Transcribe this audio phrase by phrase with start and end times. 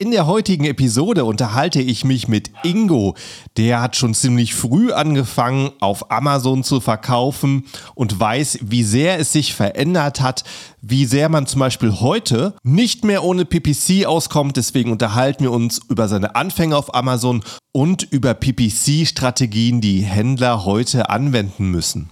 [0.00, 3.16] In der heutigen Episode unterhalte ich mich mit Ingo.
[3.56, 7.64] Der hat schon ziemlich früh angefangen, auf Amazon zu verkaufen
[7.96, 10.44] und weiß, wie sehr es sich verändert hat,
[10.80, 14.56] wie sehr man zum Beispiel heute nicht mehr ohne PPC auskommt.
[14.56, 17.42] Deswegen unterhalten wir uns über seine Anfänge auf Amazon
[17.72, 22.08] und über PPC-Strategien, die Händler heute anwenden müssen.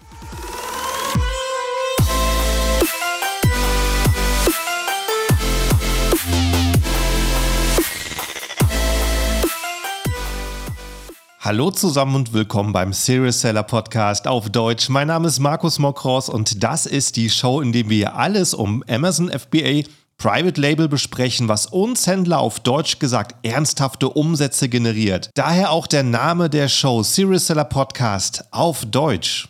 [11.47, 14.89] Hallo zusammen und willkommen beim Serious Seller Podcast auf Deutsch.
[14.89, 18.83] Mein Name ist Markus Mokros und das ist die Show, in der wir alles um
[18.89, 19.83] Amazon FBA
[20.19, 25.31] Private Label besprechen, was uns Händler auf Deutsch gesagt ernsthafte Umsätze generiert.
[25.35, 29.47] Daher auch der Name der Show Serious Seller Podcast auf Deutsch.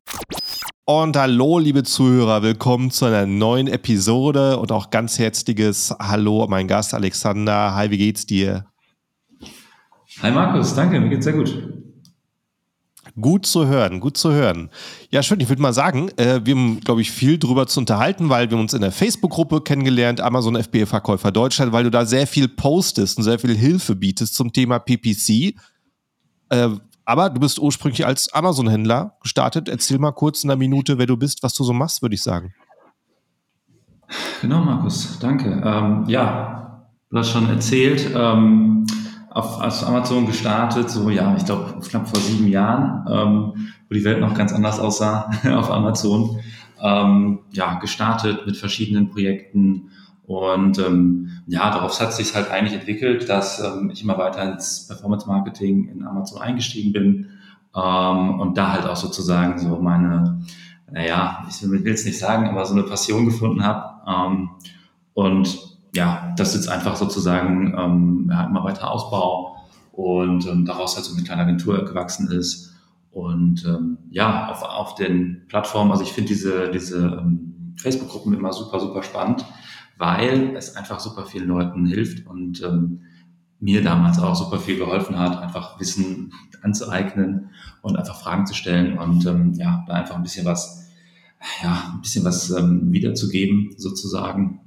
[0.84, 6.69] Und hallo, liebe Zuhörer, willkommen zu einer neuen Episode und auch ganz herzliches Hallo, mein
[6.69, 7.74] Gast Alexander.
[7.74, 8.66] Hi, wie geht's dir?
[10.20, 11.86] Hi Markus, danke, mir geht's sehr gut.
[13.19, 14.69] Gut zu hören, gut zu hören.
[15.11, 15.41] Ja, schön.
[15.41, 18.59] Ich würde mal sagen, äh, wir haben, glaube ich, viel drüber zu unterhalten, weil wir
[18.59, 23.25] uns in der Facebook-Gruppe kennengelernt, Amazon FBA-Verkäufer Deutschland, weil du da sehr viel postest und
[23.25, 25.55] sehr viel Hilfe bietest zum Thema PPC.
[26.50, 26.69] Äh,
[27.06, 29.70] aber du bist ursprünglich als Amazon-Händler gestartet.
[29.70, 32.22] Erzähl mal kurz in einer Minute, wer du bist, was du so machst, würde ich
[32.22, 32.53] sagen.
[34.42, 35.62] Genau, Markus, danke.
[35.64, 38.11] Ähm, ja, du hast schon erzählt.
[38.14, 38.87] Ähm,
[39.37, 44.03] auf, auf Amazon gestartet, so ja, ich glaube knapp vor sieben Jahren, ähm, wo die
[44.03, 46.41] Welt noch ganz anders aussah auf Amazon.
[46.81, 49.91] Ähm, ja, gestartet mit verschiedenen Projekten
[50.27, 54.87] und ähm, ja, darauf hat sich halt eigentlich entwickelt, dass ähm, ich immer weiter ins
[54.87, 57.27] Performance Marketing in Amazon eingestiegen bin
[57.75, 60.41] ähm, und da halt auch sozusagen so meine,
[60.91, 64.00] naja, ich will es nicht sagen, aber so eine Passion gefunden habe.
[64.06, 64.50] Ähm,
[65.12, 69.56] und ja, das jetzt einfach sozusagen ähm, ja, immer weiter Ausbau
[69.92, 72.75] und ähm, daraus halt so eine kleine Agentur gewachsen ist.
[73.11, 78.53] Und ähm, ja, auf, auf den Plattformen, also ich finde diese, diese ähm, Facebook-Gruppen immer
[78.53, 79.44] super, super spannend,
[79.97, 83.00] weil es einfach super vielen Leuten hilft und ähm,
[83.59, 87.50] mir damals auch super viel geholfen hat, einfach Wissen anzueignen
[87.81, 90.91] und einfach Fragen zu stellen und ähm, ja, da einfach ein bisschen was,
[91.62, 94.60] ja, ein bisschen was ähm, wiederzugeben sozusagen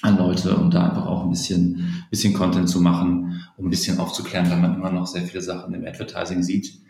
[0.00, 3.98] an Leute und da einfach auch ein bisschen, bisschen Content zu machen, um ein bisschen
[3.98, 6.80] aufzuklären, weil man immer noch sehr viele Sachen im Advertising sieht,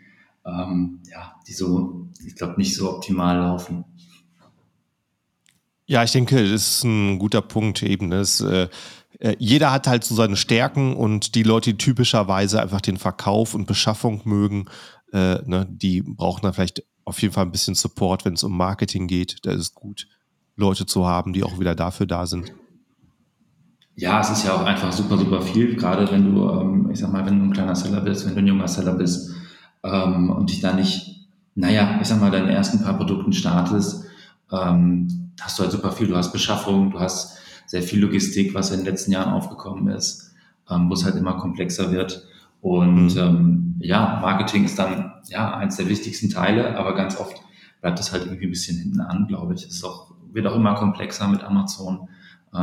[0.45, 3.85] ähm, ja, die so, ich glaube, nicht so optimal laufen.
[5.85, 8.09] Ja, ich denke, das ist ein guter Punkt eben.
[8.09, 8.69] Das, äh,
[9.19, 13.53] äh, jeder hat halt so seine Stärken und die Leute, die typischerweise einfach den Verkauf
[13.53, 14.65] und Beschaffung mögen,
[15.11, 18.55] äh, ne, die brauchen dann vielleicht auf jeden Fall ein bisschen Support, wenn es um
[18.55, 19.45] Marketing geht.
[19.45, 20.07] Da ist es gut,
[20.55, 22.53] Leute zu haben, die auch wieder dafür da sind.
[23.95, 27.11] Ja, es ist ja auch einfach super, super viel, gerade wenn du, ähm, ich sag
[27.11, 29.31] mal, wenn du ein kleiner Seller bist, wenn du ein junger Seller bist
[29.83, 34.05] ähm, und dich da nicht, naja, ich sag mal, deine ersten paar Produkten startest,
[34.51, 36.07] ähm, hast du halt super viel.
[36.07, 37.37] Du hast Beschaffung, du hast
[37.67, 40.33] sehr viel Logistik, was in den letzten Jahren aufgekommen ist,
[40.69, 42.25] ähm, wo es halt immer komplexer wird.
[42.61, 43.19] Und mhm.
[43.19, 47.41] ähm, ja, Marketing ist dann ja eins der wichtigsten Teile, aber ganz oft
[47.81, 49.65] bleibt es halt irgendwie ein bisschen hinten an, glaube ich.
[49.65, 52.07] Es ist auch, wird auch immer komplexer mit Amazon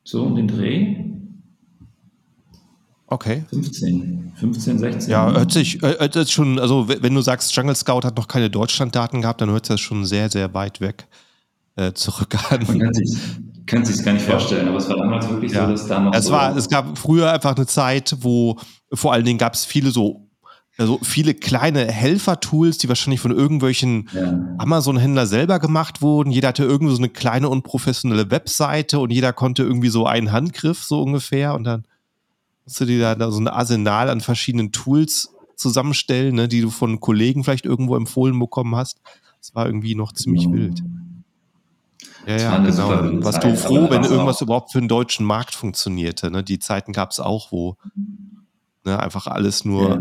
[0.05, 1.06] so um den Dreh.
[3.09, 3.45] Okay.
[3.51, 5.11] 15, 15, 16.
[5.11, 8.27] Ja, hört sich, äh, hört sich schon, also wenn du sagst, Jungle Scout hat noch
[8.27, 11.07] keine Deutschlanddaten gehabt, dann hört sich das schon sehr, sehr weit weg
[11.77, 12.65] äh, zurück an.
[12.67, 13.17] Man kann sich,
[13.67, 15.67] Kann sich gar nicht vorstellen, aber es war damals wirklich ja.
[15.67, 16.15] so, dass da noch.
[16.15, 18.59] Es, war, es gab früher einfach eine Zeit, wo
[18.93, 20.27] vor allen Dingen gab es viele so
[20.79, 24.39] also viele kleine Helfer-Tools, die wahrscheinlich von irgendwelchen ja.
[24.59, 26.31] Amazon-Händler selber gemacht wurden.
[26.31, 30.85] Jeder hatte irgendwie so eine kleine unprofessionelle Webseite und jeder konnte irgendwie so einen Handgriff
[30.85, 31.85] so ungefähr und dann
[32.67, 37.01] musst du dir da so ein Arsenal an verschiedenen Tools zusammenstellen, ne, die du von
[37.01, 39.01] Kollegen vielleicht irgendwo empfohlen bekommen hast.
[39.41, 40.53] Das war irgendwie noch ziemlich ja.
[40.53, 40.83] wild.
[42.27, 43.25] Ja, ja, genau.
[43.25, 46.31] Warst du froh, wenn irgendwas überhaupt für den deutschen Markt funktionierte.
[46.31, 46.43] Ne?
[46.43, 47.77] Die Zeiten gab es auch, wo
[48.85, 50.01] ne, einfach alles nur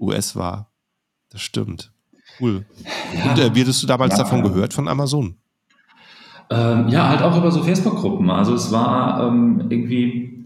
[0.00, 0.72] US war.
[1.30, 1.92] Das stimmt.
[2.40, 2.66] Cool.
[3.14, 3.30] Ja.
[3.30, 4.24] Und äh, wie hattest du damals ja.
[4.24, 5.36] davon gehört von Amazon?
[6.50, 8.30] Ähm, ja, halt auch über so Facebook-Gruppen.
[8.30, 10.37] Also es war ähm, irgendwie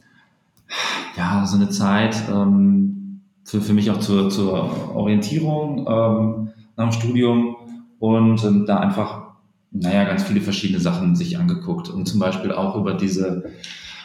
[1.16, 6.92] ja so eine Zeit ähm, für, für mich auch zur, zur Orientierung ähm, nach dem
[6.92, 7.56] Studium
[7.98, 9.34] und ähm, da einfach,
[9.70, 13.50] naja, ganz viele verschiedene Sachen sich angeguckt und zum Beispiel auch über diese,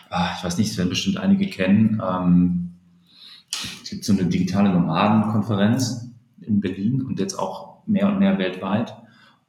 [0.09, 2.73] ah, ich weiß nicht, es werden bestimmt einige kennen, ähm,
[3.83, 6.11] es gibt so eine digitale Nomadenkonferenz
[6.41, 8.95] in Berlin und jetzt auch mehr und mehr weltweit.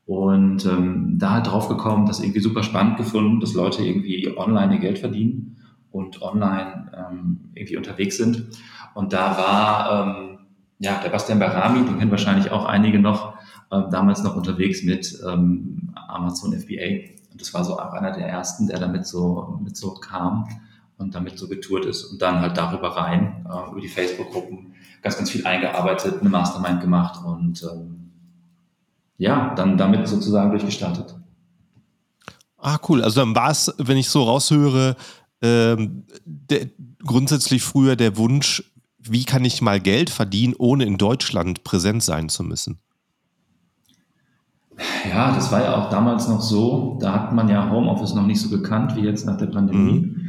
[0.06, 4.75] Und ähm, da halt drauf gekommen, das irgendwie super spannend gefunden, dass Leute irgendwie online
[4.75, 5.57] ihr Geld verdienen
[5.99, 8.47] und online ähm, irgendwie unterwegs sind.
[8.95, 10.39] Und da war ähm,
[10.79, 13.35] ja der Bastian Barami, den kennen wahrscheinlich auch einige noch,
[13.71, 17.11] äh, damals noch unterwegs mit ähm, Amazon FBA.
[17.33, 20.49] Und das war so auch einer der ersten, der damit so mit so kam
[20.97, 25.17] und damit so getourt ist und dann halt darüber rein, äh, über die Facebook-Gruppen, ganz,
[25.17, 28.11] ganz viel eingearbeitet, eine Mastermind gemacht und ähm,
[29.17, 31.17] ja, dann damit sozusagen durchgestartet.
[32.56, 33.03] Ah, cool.
[33.03, 34.97] Also dann war es, wenn ich so raushöre,
[35.43, 36.69] ähm, der,
[37.05, 42.29] grundsätzlich früher der Wunsch, wie kann ich mal Geld verdienen, ohne in Deutschland präsent sein
[42.29, 42.79] zu müssen?
[45.11, 46.99] Ja, das war ja auch damals noch so.
[47.00, 50.00] Da hat man ja Homeoffice noch nicht so gekannt wie jetzt nach der Pandemie.
[50.00, 50.29] Mhm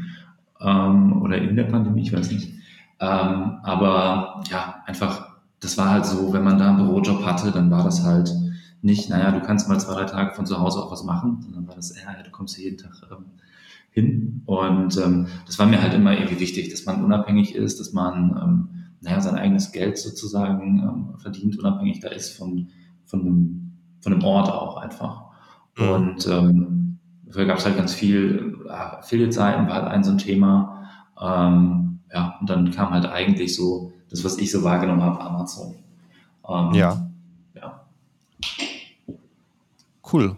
[0.62, 2.54] ähm, oder in der Pandemie, ich weiß nicht.
[3.00, 7.72] Ähm, aber ja, einfach, das war halt so, wenn man da einen Bürojob hatte, dann
[7.72, 8.34] war das halt
[8.82, 11.68] nicht, naja, du kannst mal zwei, drei Tage von zu Hause auch was machen, sondern
[11.68, 13.26] war das, ja, du kommst hier jeden Tag ähm,
[14.02, 14.44] hin.
[14.46, 18.38] Und ähm, das war mir halt immer irgendwie wichtig, dass man unabhängig ist, dass man,
[18.42, 18.70] ähm,
[19.02, 22.70] naja, sein eigenes Geld sozusagen ähm, verdient, unabhängig da ist von,
[23.06, 25.24] von, dem, von dem Ort auch einfach.
[25.78, 25.90] Mhm.
[25.90, 26.80] Und ähm,
[27.30, 30.90] Dafür gab es halt ganz viel, ja, Affiliate-Seiten war halt ein so ein Thema.
[31.22, 35.76] Ähm, ja, und dann kam halt eigentlich so das, was ich so wahrgenommen habe, Amazon.
[36.48, 37.08] Ähm, ja.
[37.54, 37.86] Ja.
[40.12, 40.36] Cool.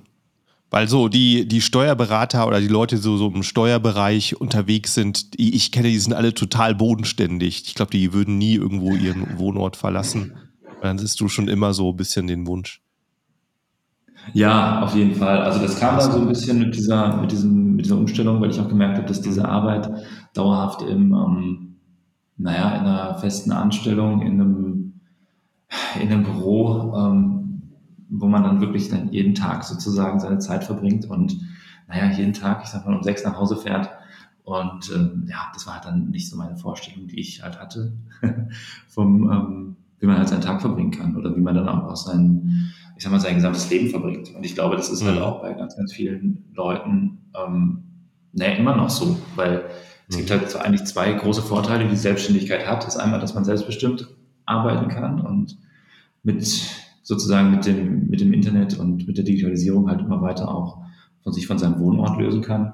[0.72, 5.38] Weil so die, die Steuerberater oder die Leute, die so, so im Steuerbereich unterwegs sind,
[5.38, 7.64] die ich kenne, die sind alle total bodenständig.
[7.68, 10.34] Ich glaube, die würden nie irgendwo ihren Wohnort verlassen.
[10.82, 12.82] Dann siehst du schon immer so ein bisschen den Wunsch.
[14.32, 15.40] Ja, auf jeden Fall.
[15.40, 18.52] Also das kam dann so ein bisschen mit dieser, mit diesem, mit dieser Umstellung, weil
[18.52, 19.90] ich auch gemerkt habe, dass diese Arbeit
[20.34, 21.76] dauerhaft im, ähm,
[22.38, 25.02] naja, in einer festen Anstellung, in einem,
[26.02, 27.41] in einem Büro, ähm,
[28.12, 31.36] wo man dann wirklich dann jeden Tag sozusagen seine Zeit verbringt und
[31.88, 33.90] naja, jeden Tag, ich sag mal, um sechs nach Hause fährt.
[34.44, 37.94] Und ähm, ja, das war halt dann nicht so meine Vorstellung, die ich halt hatte,
[38.88, 42.74] vom, ähm, wie man halt seinen Tag verbringen kann oder wie man dann auch seinen
[43.02, 44.36] ich sag mal, sein gesamtes Leben verbringt.
[44.36, 45.24] Und ich glaube, das ist halt mhm.
[45.24, 47.84] auch bei ganz, ganz vielen Leuten ähm,
[48.34, 49.64] naja, immer noch so, weil
[50.08, 50.36] es gibt mhm.
[50.36, 52.86] halt eigentlich zwei große Vorteile, die die Selbstständigkeit hat.
[52.86, 54.08] Das ist einmal, dass man selbstbestimmt
[54.46, 55.58] arbeiten kann und
[56.24, 56.46] mit
[57.04, 60.84] sozusagen mit dem, mit dem Internet und mit der Digitalisierung halt immer weiter auch
[61.24, 62.74] von sich von seinem Wohnort lösen kann.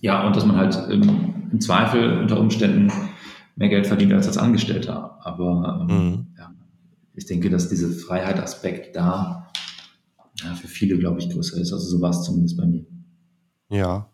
[0.00, 2.90] Ja, und dass man halt im, im Zweifel unter Umständen
[3.56, 5.18] mehr Geld verdient als als Angestellter.
[5.22, 6.26] Aber ähm, mhm
[7.20, 9.50] ich denke, dass dieser Freiheitsaspekt da
[10.42, 11.72] ja, für viele, glaube ich, größer ist.
[11.72, 12.86] Also so war es zumindest bei mir.
[13.68, 14.10] Ja.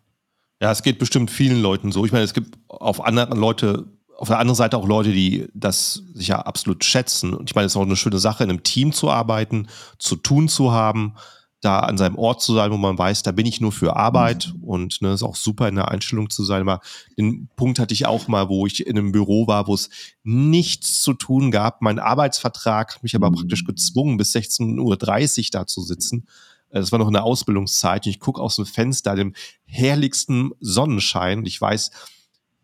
[0.61, 2.05] Ja, es geht bestimmt vielen Leuten so.
[2.05, 3.85] Ich meine, es gibt auf anderen Leute,
[4.17, 7.33] auf der anderen Seite auch Leute, die das sich ja absolut schätzen.
[7.33, 9.67] Und ich meine, es ist auch eine schöne Sache, in einem Team zu arbeiten,
[9.99, 11.13] zu tun zu haben
[11.61, 14.53] da an seinem Ort zu sein, wo man weiß, da bin ich nur für Arbeit
[14.53, 14.63] mhm.
[14.63, 16.61] und ne, ist auch super in der Einstellung zu sein.
[16.61, 16.81] Aber
[17.17, 19.89] den Punkt hatte ich auch mal, wo ich in einem Büro war, wo es
[20.23, 21.81] nichts zu tun gab.
[21.81, 23.67] Mein Arbeitsvertrag hat mich aber praktisch mhm.
[23.67, 26.27] gezwungen, bis 16.30 Uhr da zu sitzen.
[26.69, 28.05] Äh, das war noch eine Ausbildungszeit.
[28.05, 29.33] Und ich gucke aus dem Fenster, dem
[29.65, 31.39] herrlichsten Sonnenschein.
[31.39, 31.89] Und ich weiß,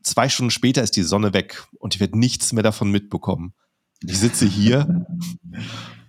[0.03, 3.53] zwei Stunden später ist die Sonne weg und ich werde nichts mehr davon mitbekommen.
[4.05, 5.07] Ich sitze hier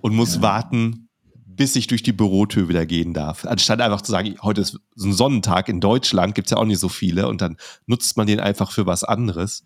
[0.00, 0.42] und muss ja.
[0.42, 1.08] warten,
[1.46, 3.44] bis ich durch die Bürotür wieder gehen darf.
[3.44, 6.64] Anstatt einfach zu sagen, heute ist so ein Sonnentag in Deutschland, gibt es ja auch
[6.64, 9.64] nicht so viele und dann nutzt man den einfach für was anderes.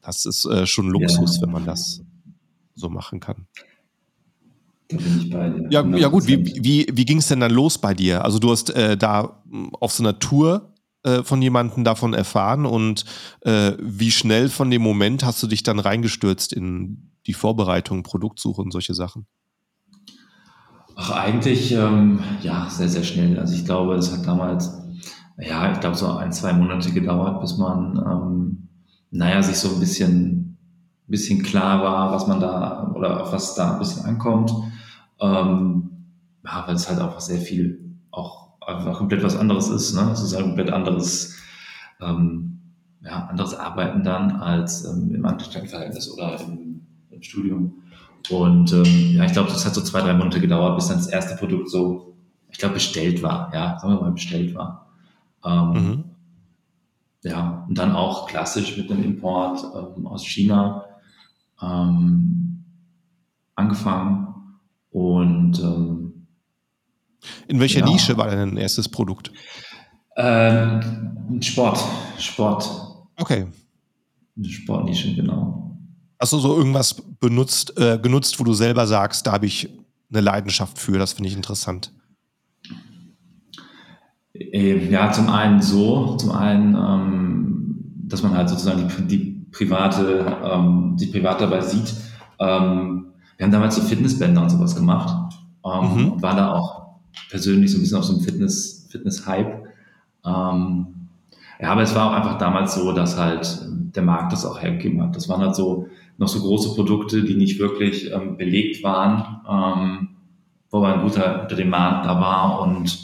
[0.00, 1.42] Das ist äh, schon Luxus, ja.
[1.42, 2.02] wenn man das
[2.74, 3.46] so machen kann.
[4.88, 5.68] Da bin ich bei dir.
[5.70, 8.24] Ja, ja gut, wie, wie, wie ging es denn dann los bei dir?
[8.24, 9.42] Also du hast äh, da
[9.80, 10.71] auf so einer Tour
[11.04, 13.04] äh, von jemandem davon erfahren und
[13.40, 18.62] äh, wie schnell von dem Moment hast du dich dann reingestürzt in die Vorbereitung, Produktsuche
[18.62, 19.26] und solche Sachen?
[20.94, 23.38] Ach, eigentlich, ähm, ja, sehr, sehr schnell.
[23.38, 24.72] Also ich glaube, es hat damals,
[25.38, 28.68] ja, ich glaube, so ein, zwei Monate gedauert, bis man, ähm,
[29.10, 30.58] naja, sich so ein bisschen,
[31.06, 34.52] bisschen klar war, was man da oder auf was da ein bisschen ankommt.
[35.20, 35.90] Ähm,
[36.44, 39.94] ja, weil es halt auch sehr viel auch einfach komplett was anderes ist.
[39.94, 40.10] Ne?
[40.12, 41.36] Es ist ein komplett anderes,
[42.00, 42.60] ähm,
[43.02, 47.82] ja, anderes Arbeiten dann als ähm, im Angestelltenverhältnis oder im, im Studium.
[48.30, 51.08] Und ähm, ja, ich glaube, das hat so zwei, drei Monate gedauert, bis dann das
[51.08, 52.14] erste Produkt so,
[52.50, 53.50] ich glaube, bestellt war.
[53.52, 54.92] Ja, sagen wir mal, bestellt war.
[55.44, 56.04] Ähm, mhm.
[57.24, 60.84] Ja, und dann auch klassisch mit einem Import ähm, aus China
[61.60, 62.64] ähm,
[63.54, 64.28] angefangen.
[64.90, 66.01] Und ähm,
[67.48, 67.86] in welcher ja.
[67.86, 69.32] Nische war dein erstes Produkt?
[70.16, 71.82] Ähm, Sport.
[72.18, 72.68] Sport.
[73.16, 73.46] Okay.
[74.36, 75.76] Eine Sportnische, genau.
[76.18, 79.68] Hast du so irgendwas benutzt, äh, genutzt, wo du selber sagst, da habe ich
[80.10, 81.92] eine Leidenschaft für, das finde ich interessant?
[84.34, 90.38] Ähm, ja, zum einen so, zum einen, ähm, dass man halt sozusagen die, die private,
[90.44, 91.94] ähm, die privat dabei sieht.
[92.38, 96.12] Ähm, wir haben damals so Fitnessbänder und sowas gemacht ähm, mhm.
[96.12, 96.81] und waren da auch
[97.30, 99.64] persönlich so ein bisschen auf so einem Fitness, Fitness-Hype.
[100.24, 100.86] Ähm,
[101.60, 105.02] ja, aber es war auch einfach damals so, dass halt der Markt das auch hergegeben
[105.02, 105.14] hat.
[105.16, 105.88] Das waren halt so
[106.18, 110.08] noch so große Produkte, die nicht wirklich ähm, belegt waren, ähm,
[110.70, 112.98] wo ein guter, Demand da war und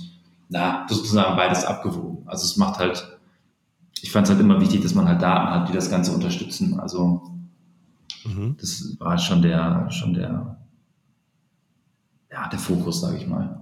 [0.49, 2.27] na, sozusagen beides abgewogen.
[2.27, 3.19] Also es macht halt,
[4.00, 6.81] ich fand es halt immer wichtig, dass man halt Daten hat, die das Ganze unterstützen.
[6.81, 7.23] Also
[8.25, 8.57] mhm.
[8.59, 10.59] das war schon der, schon der,
[12.31, 13.58] ja, der Fokus, sage ich mal.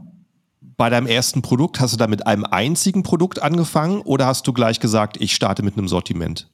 [0.76, 4.52] Bei deinem ersten Produkt hast du da mit einem einzigen Produkt angefangen oder hast du
[4.52, 6.50] gleich gesagt, ich starte mit einem Sortiment?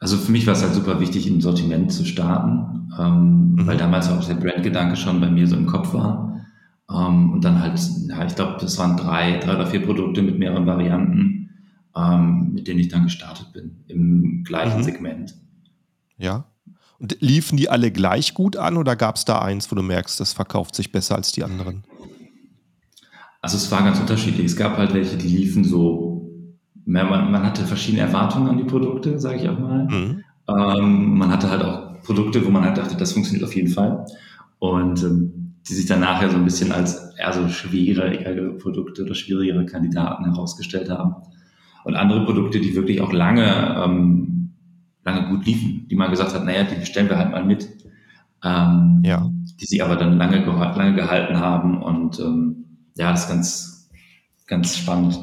[0.00, 3.66] Also für mich war es halt super wichtig, im Sortiment zu starten, ähm, mhm.
[3.66, 6.40] weil damals auch der Brandgedanke schon bei mir so im Kopf war.
[6.90, 7.78] Ähm, und dann halt,
[8.08, 11.50] ja, ich glaube, das waren drei, drei oder vier Produkte mit mehreren Varianten,
[11.94, 14.84] ähm, mit denen ich dann gestartet bin, im gleichen mhm.
[14.84, 15.34] Segment.
[16.16, 16.44] Ja.
[16.98, 20.18] Und liefen die alle gleich gut an oder gab es da eins, wo du merkst,
[20.18, 21.84] das verkauft sich besser als die anderen?
[23.40, 24.46] Also es war ganz unterschiedlich.
[24.46, 26.10] Es gab halt welche, die liefen so
[26.90, 29.86] man, man hatte verschiedene Erwartungen an die Produkte, sage ich auch mal.
[29.86, 30.24] Mhm.
[30.48, 34.06] Ähm, man hatte halt auch Produkte, wo man halt dachte, das funktioniert auf jeden Fall.
[34.58, 39.14] Und ähm, die sich dann nachher so ein bisschen als eher so schwierigere Produkte oder
[39.14, 41.14] schwierigere Kandidaten herausgestellt haben.
[41.84, 44.50] Und andere Produkte, die wirklich auch lange, ähm,
[45.04, 47.68] lange gut liefen, die man gesagt hat, naja, die bestellen wir halt mal mit.
[48.42, 49.30] Ähm, ja.
[49.60, 52.69] Die sich aber dann lange, lange gehalten haben und ähm,
[53.00, 53.88] ja, das ist ganz,
[54.46, 55.18] ganz spannend.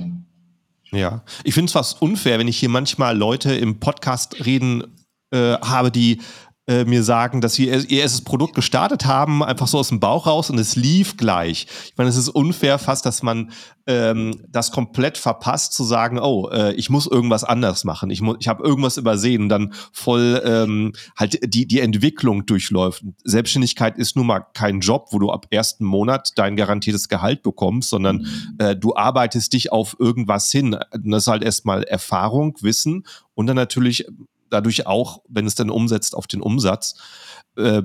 [0.91, 4.83] Ja, ich finde es fast unfair, wenn ich hier manchmal Leute im Podcast reden
[5.31, 6.19] äh, habe, die
[6.67, 10.27] äh, mir sagen, dass sie ihr erstes Produkt gestartet haben, einfach so aus dem Bauch
[10.27, 11.67] raus und es lief gleich.
[11.85, 13.51] Ich meine, es ist unfair fast, dass man
[13.85, 18.35] ähm, das komplett verpasst, zu sagen, oh, äh, ich muss irgendwas anders machen, ich, muss,
[18.41, 23.03] ich habe irgendwas übersehen und dann voll ähm, halt die, die Entwicklung durchläuft.
[23.23, 27.89] Selbstständigkeit ist nun mal kein Job, wo du ab ersten Monat dein garantiertes Gehalt bekommst,
[27.89, 28.55] sondern mhm.
[28.57, 30.77] äh, du arbeitest dich auf irgendwas hin.
[30.91, 33.05] Das ist halt erstmal Erfahrung, Wissen
[33.35, 34.05] und dann natürlich
[34.49, 36.95] dadurch auch, wenn es dann umsetzt, auf den Umsatz.
[37.57, 37.83] Äh,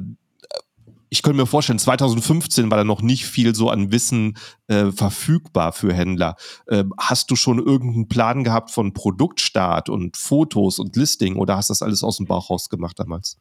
[1.13, 4.39] ich könnte mir vorstellen, 2015 war da noch nicht viel so an Wissen
[4.69, 6.37] äh, verfügbar für Händler.
[6.67, 11.69] Äh, hast du schon irgendeinen Plan gehabt von Produktstart und Fotos und Listing oder hast
[11.69, 13.37] du das alles aus dem Bauch raus gemacht damals?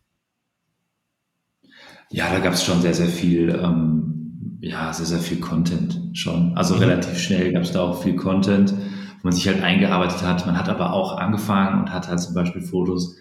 [2.09, 6.57] Ja, da gab es schon sehr, sehr viel, ähm, ja, sehr, sehr viel Content schon.
[6.57, 6.81] Also mhm.
[6.81, 8.73] relativ schnell gab es da auch viel Content
[9.21, 10.45] wo man sich halt eingearbeitet hat.
[10.45, 13.15] Man hat aber auch angefangen und hat halt zum Beispiel Fotos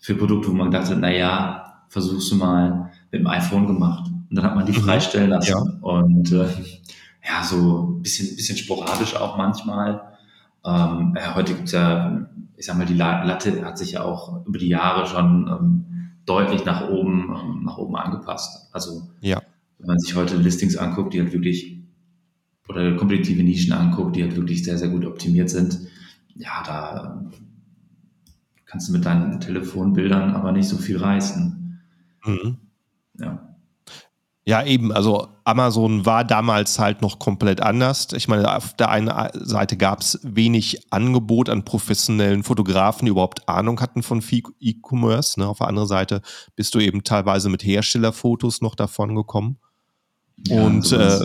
[0.00, 4.10] für Produkte, wo man gedacht hat, naja, versuchst du mal mit dem iPhone gemacht.
[4.30, 4.84] Und dann hat man die mhm.
[4.84, 5.50] freistellen lassen.
[5.50, 5.58] Ja.
[5.80, 6.46] Und äh,
[7.28, 10.00] ja, so ein bisschen, bisschen sporadisch auch manchmal.
[10.64, 14.58] Ähm, ja, heute gibt's ja, ich sag mal, die Latte hat sich ja auch über
[14.58, 15.84] die Jahre schon ähm,
[16.24, 18.68] deutlich nach oben, ähm, nach oben angepasst.
[18.72, 19.42] Also ja.
[19.78, 21.81] wenn man sich heute Listings anguckt, die halt wirklich
[22.68, 25.80] oder kompetitive Nischen anguckt, die halt wirklich sehr, sehr gut optimiert sind,
[26.34, 27.30] ja, da
[28.66, 31.80] kannst du mit deinen Telefonbildern aber nicht so viel reißen.
[32.24, 32.56] Mhm.
[33.18, 33.52] Ja.
[34.44, 34.90] Ja, eben.
[34.90, 38.08] Also Amazon war damals halt noch komplett anders.
[38.12, 43.48] Ich meine, auf der einen Seite gab es wenig Angebot an professionellen Fotografen, die überhaupt
[43.48, 45.38] Ahnung hatten von E-Commerce.
[45.38, 45.46] Ne?
[45.46, 46.22] Auf der anderen Seite
[46.56, 49.58] bist du eben teilweise mit Herstellerfotos noch davon gekommen.
[50.48, 51.20] Ja, und äh,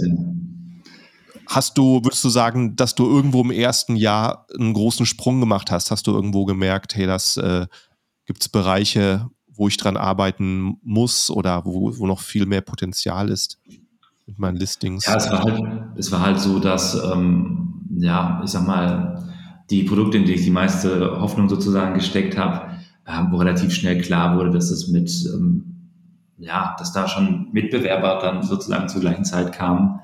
[1.49, 5.71] Hast du, würdest du sagen, dass du irgendwo im ersten Jahr einen großen Sprung gemacht
[5.71, 5.91] hast?
[5.91, 7.67] Hast du irgendwo gemerkt, hey, das äh,
[8.25, 13.29] gibt es Bereiche, wo ich dran arbeiten muss oder wo, wo noch viel mehr Potenzial
[13.29, 13.59] ist
[14.25, 15.05] mit meinen Listings?
[15.05, 15.63] Ja, es war halt,
[15.95, 19.23] es war halt so, dass, ähm, ja, ich sag mal,
[19.69, 22.73] die Produkte, in die ich die meiste Hoffnung sozusagen gesteckt habe,
[23.05, 25.63] äh, wo relativ schnell klar wurde, dass es mit, ähm,
[26.37, 30.01] ja, dass da schon Mitbewerber dann sozusagen zur gleichen Zeit kamen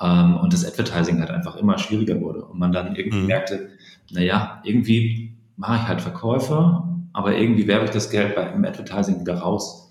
[0.00, 3.26] ähm, und das Advertising halt einfach immer schwieriger wurde und man dann irgendwie mhm.
[3.26, 3.70] merkte,
[4.10, 9.38] naja, irgendwie mache ich halt Verkäufe, aber irgendwie werbe ich das Geld beim Advertising wieder
[9.38, 9.90] raus.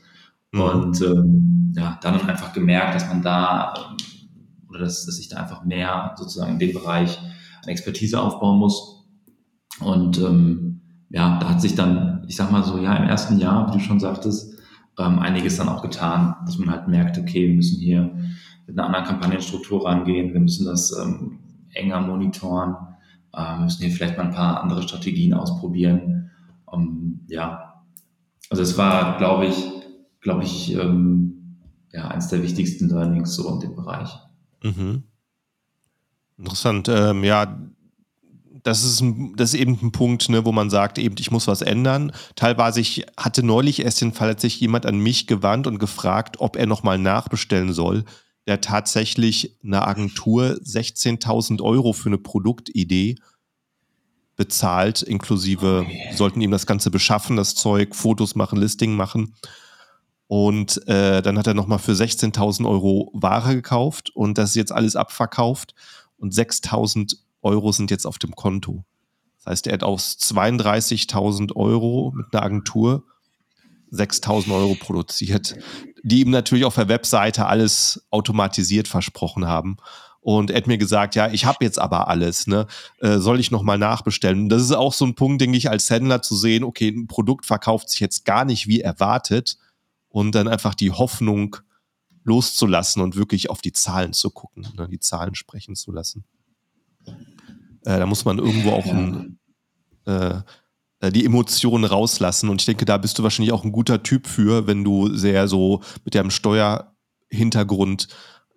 [0.51, 0.61] Mhm.
[0.61, 3.73] Und ähm, ja, dann einfach gemerkt, dass man da
[4.69, 7.17] oder dass, dass ich da einfach mehr sozusagen in dem Bereich
[7.63, 9.05] an Expertise aufbauen muss.
[9.79, 13.67] Und ähm, ja, da hat sich dann, ich sag mal so, ja, im ersten Jahr,
[13.69, 14.59] wie du schon sagtest,
[14.97, 18.15] ähm, einiges dann auch getan, dass man halt merkt, okay, wir müssen hier
[18.67, 21.39] mit einer anderen Kampagnenstruktur rangehen, wir müssen das ähm,
[21.73, 22.75] enger monitoren,
[23.33, 26.31] äh, wir müssen hier vielleicht mal ein paar andere Strategien ausprobieren.
[26.65, 27.83] Um, ähm, ja,
[28.49, 29.71] also es war, glaube ich,
[30.21, 31.57] glaube ich, ähm,
[31.93, 34.09] ja, eines der wichtigsten Learnings so in dem Bereich.
[34.63, 35.03] Mhm.
[36.37, 36.89] Interessant.
[36.89, 37.57] Ähm, ja,
[38.63, 41.47] das ist, ein, das ist eben ein Punkt, ne, wo man sagt, eben, ich muss
[41.47, 42.11] was ändern.
[42.35, 46.37] Teilweise, ich hatte neulich erst den Fall, als sich jemand an mich gewandt und gefragt,
[46.39, 48.05] ob er nochmal nachbestellen soll,
[48.47, 53.15] der tatsächlich eine Agentur 16.000 Euro für eine Produktidee
[54.35, 56.11] bezahlt, inklusive okay.
[56.13, 59.33] sollten ihm das Ganze beschaffen, das Zeug, Fotos machen, Listing machen.
[60.27, 64.71] Und äh, dann hat er nochmal für 16.000 Euro Ware gekauft und das ist jetzt
[64.71, 65.75] alles abverkauft
[66.17, 68.85] und 6.000 Euro sind jetzt auf dem Konto.
[69.37, 73.03] Das heißt, er hat aus 32.000 Euro mit einer Agentur
[73.95, 75.55] 6.000 Euro produziert,
[76.03, 79.77] die ihm natürlich auf der Webseite alles automatisiert versprochen haben.
[80.21, 82.65] Und er hat mir gesagt, ja, ich habe jetzt aber alles, ne?
[82.99, 84.49] Äh, soll ich nochmal nachbestellen?
[84.49, 87.45] Das ist auch so ein Punkt, denke ich, als Händler zu sehen, okay, ein Produkt
[87.45, 89.57] verkauft sich jetzt gar nicht wie erwartet
[90.09, 91.57] und dann einfach die Hoffnung
[92.23, 94.89] loszulassen und wirklich auf die Zahlen zu gucken, ne?
[94.89, 96.25] die Zahlen sprechen zu lassen.
[97.05, 99.37] Äh, da muss man irgendwo auch ein,
[100.07, 100.41] äh, äh,
[101.11, 102.49] die Emotionen rauslassen.
[102.49, 105.47] Und ich denke, da bist du wahrscheinlich auch ein guter Typ für, wenn du sehr
[105.47, 108.07] so mit deinem Steuerhintergrund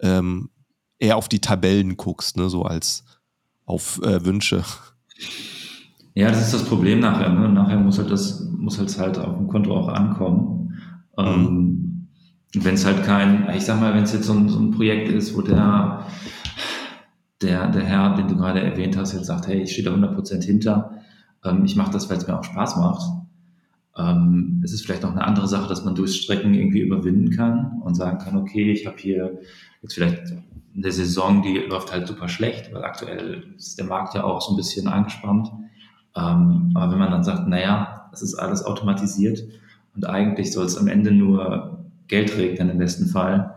[0.01, 0.51] ähm,
[0.99, 2.49] eher auf die Tabellen guckst, ne?
[2.49, 3.05] so als
[3.65, 4.65] auf äh, Wünsche.
[6.15, 7.29] Ja, das ist das Problem nachher.
[7.29, 7.49] Ne?
[7.49, 10.81] Nachher muss halt das muss halt, halt auf dem Konto auch ankommen.
[11.17, 11.25] Mhm.
[11.25, 12.09] Ähm,
[12.55, 15.09] wenn es halt kein, ich sag mal, wenn es jetzt so ein, so ein Projekt
[15.11, 16.07] ist, wo der
[17.43, 20.43] der, der Herr, den du gerade erwähnt hast, jetzt sagt, hey, ich stehe da 100%
[20.43, 20.99] hinter,
[21.49, 23.03] ähm, ich mache das, weil es mir auch Spaß macht.
[23.97, 27.95] Ähm, es ist vielleicht noch eine andere Sache, dass man Durchstrecken irgendwie überwinden kann und
[27.95, 29.41] sagen kann, okay, ich habe hier
[29.83, 30.33] jetzt vielleicht
[30.75, 34.53] eine Saison, die läuft halt super schlecht, weil aktuell ist der Markt ja auch so
[34.53, 35.51] ein bisschen angespannt.
[36.17, 39.43] Ähm, aber wenn man dann sagt, naja, es ist alles automatisiert
[39.95, 43.55] und eigentlich soll es am Ende nur Geld regnen im besten Fall,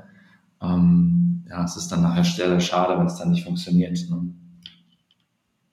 [0.61, 3.97] ähm, ja, es ist dann nachher sehr schade, wenn es dann nicht funktioniert.
[4.09, 4.33] Ne?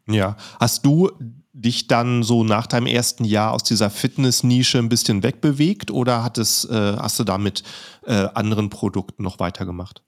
[0.09, 1.11] Ja, hast du
[1.61, 6.38] dich dann so nach deinem ersten Jahr aus dieser Fitness-Nische ein bisschen wegbewegt oder hat
[6.38, 7.62] es, äh, hast du da mit
[8.07, 10.03] äh, anderen Produkten noch weitergemacht?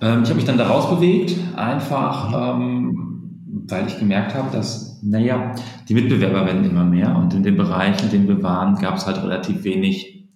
[0.00, 2.62] Ähm, ich habe mich dann da rausbewegt, einfach mhm.
[2.62, 3.18] ähm,
[3.66, 5.54] weil ich gemerkt habe, dass, naja,
[5.88, 9.06] die Mitbewerber werden immer mehr und in den Bereichen, in denen wir waren, gab es
[9.06, 10.28] halt relativ wenig,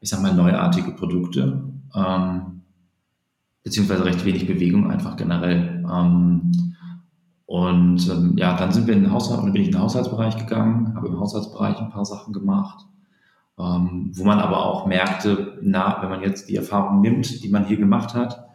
[0.00, 1.64] ich sag mal, neuartige Produkte.
[1.94, 2.62] Ähm,
[3.62, 5.84] beziehungsweise recht wenig Bewegung einfach generell.
[5.90, 6.52] Ähm,
[7.52, 10.38] und ähm, ja, dann sind wir in den Haushalt, oder bin ich in den Haushaltsbereich
[10.38, 12.86] gegangen, habe im Haushaltsbereich ein paar Sachen gemacht,
[13.58, 17.66] ähm, wo man aber auch merkte, na, wenn man jetzt die Erfahrung nimmt, die man
[17.66, 18.48] hier gemacht hat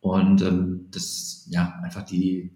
[0.00, 2.50] und ähm, das ja einfach die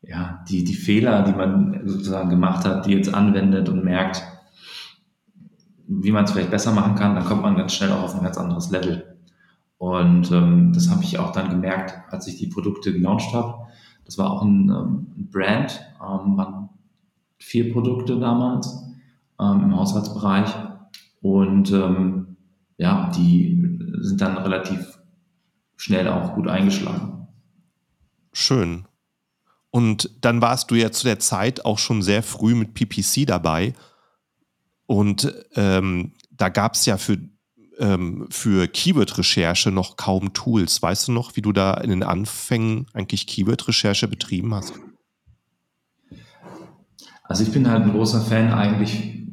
[0.00, 4.22] ja die die Fehler, die man sozusagen gemacht hat, die jetzt anwendet und merkt,
[5.86, 8.24] wie man es vielleicht besser machen kann, dann kommt man ganz schnell auch auf ein
[8.24, 9.18] ganz anderes Level.
[9.76, 13.64] Und ähm, das habe ich auch dann gemerkt, als ich die Produkte gelauncht habe.
[14.04, 16.68] Das war auch ein, ähm, ein Brand, ähm, waren
[17.38, 18.82] vier Produkte damals
[19.40, 20.50] ähm, im Haushaltsbereich.
[21.20, 22.36] Und ähm,
[22.76, 24.98] ja, die sind dann relativ
[25.76, 27.28] schnell auch gut eingeschlagen.
[28.32, 28.86] Schön.
[29.70, 33.74] Und dann warst du ja zu der Zeit auch schon sehr früh mit PPC dabei.
[34.86, 37.18] Und ähm, da gab es ja für
[37.78, 40.82] ähm, für Keyword-Recherche noch kaum Tools.
[40.82, 44.74] Weißt du noch, wie du da in den Anfängen eigentlich Keyword-Recherche betrieben hast?
[47.24, 49.24] Also ich bin halt ein großer Fan eigentlich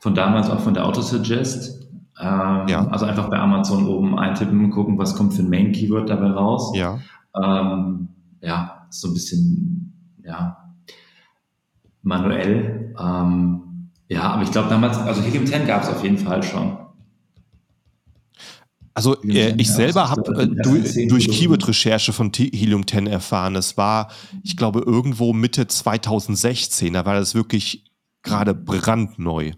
[0.00, 1.88] von damals auch von der Autosuggest.
[2.20, 2.86] Ähm, ja.
[2.88, 6.72] Also einfach bei Amazon oben eintippen, gucken, was kommt für ein Main-Keyword dabei raus.
[6.76, 7.00] Ja.
[7.34, 8.08] Ähm,
[8.40, 10.74] ja, so ein bisschen, ja,
[12.02, 12.94] manuell.
[13.00, 16.83] Ähm, ja, aber ich glaube damals, also Helium 10 gab es auf jeden Fall schon.
[18.94, 24.10] Also äh, ich selber habe äh, durch, durch Keyword-Recherche von Helium 10 erfahren, es war,
[24.44, 27.84] ich glaube, irgendwo Mitte 2016, da war das wirklich
[28.22, 29.52] gerade brandneu.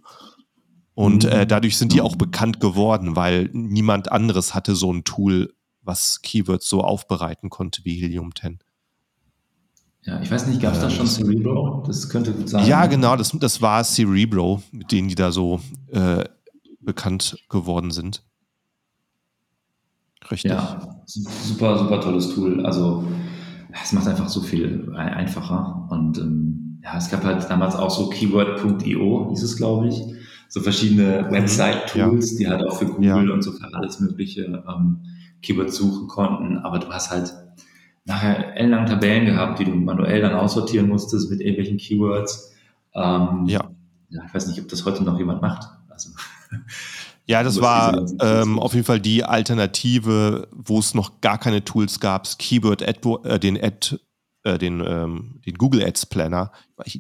[0.94, 1.48] Und äh, mhm.
[1.48, 6.66] dadurch sind die auch bekannt geworden, weil niemand anderes hatte so ein Tool, was Keywords
[6.66, 8.58] so aufbereiten konnte wie Helium 10.
[10.06, 11.82] Ja, ich weiß nicht, gab es da schon Cerebro?
[11.86, 12.66] Das könnte gut sein.
[12.66, 16.24] Ja, genau, das, das war Cerebro, mit denen die da so äh,
[16.80, 18.22] bekannt geworden sind.
[20.30, 20.50] Richtig.
[20.50, 22.64] Ja, super, super tolles Tool.
[22.64, 23.04] Also
[23.82, 25.86] es macht einfach so viel einfacher.
[25.90, 30.02] Und ähm, ja, es gab halt damals auch so Keyword.io, hieß es, glaube ich.
[30.48, 31.32] So verschiedene mhm.
[31.32, 32.38] Website-Tools, ja.
[32.38, 33.34] die halt auch für Google ja.
[33.34, 35.02] und so für alles mögliche ähm,
[35.42, 36.58] Keywords suchen konnten.
[36.58, 37.34] Aber du hast halt
[38.04, 42.54] nachher ellenlange Tabellen gehabt, die du manuell dann aussortieren musstest mit irgendwelchen Keywords.
[42.94, 43.68] Ähm, ja.
[44.08, 44.22] ja.
[44.26, 45.68] Ich weiß nicht, ob das heute noch jemand macht.
[45.88, 46.10] Also
[47.26, 51.98] Ja, das war ähm, auf jeden Fall die Alternative, wo es noch gar keine Tools
[51.98, 52.26] gab.
[52.38, 53.98] Keyword Ad, äh, den Ad,
[54.44, 56.52] äh, den, ähm, den Google Ads Planner,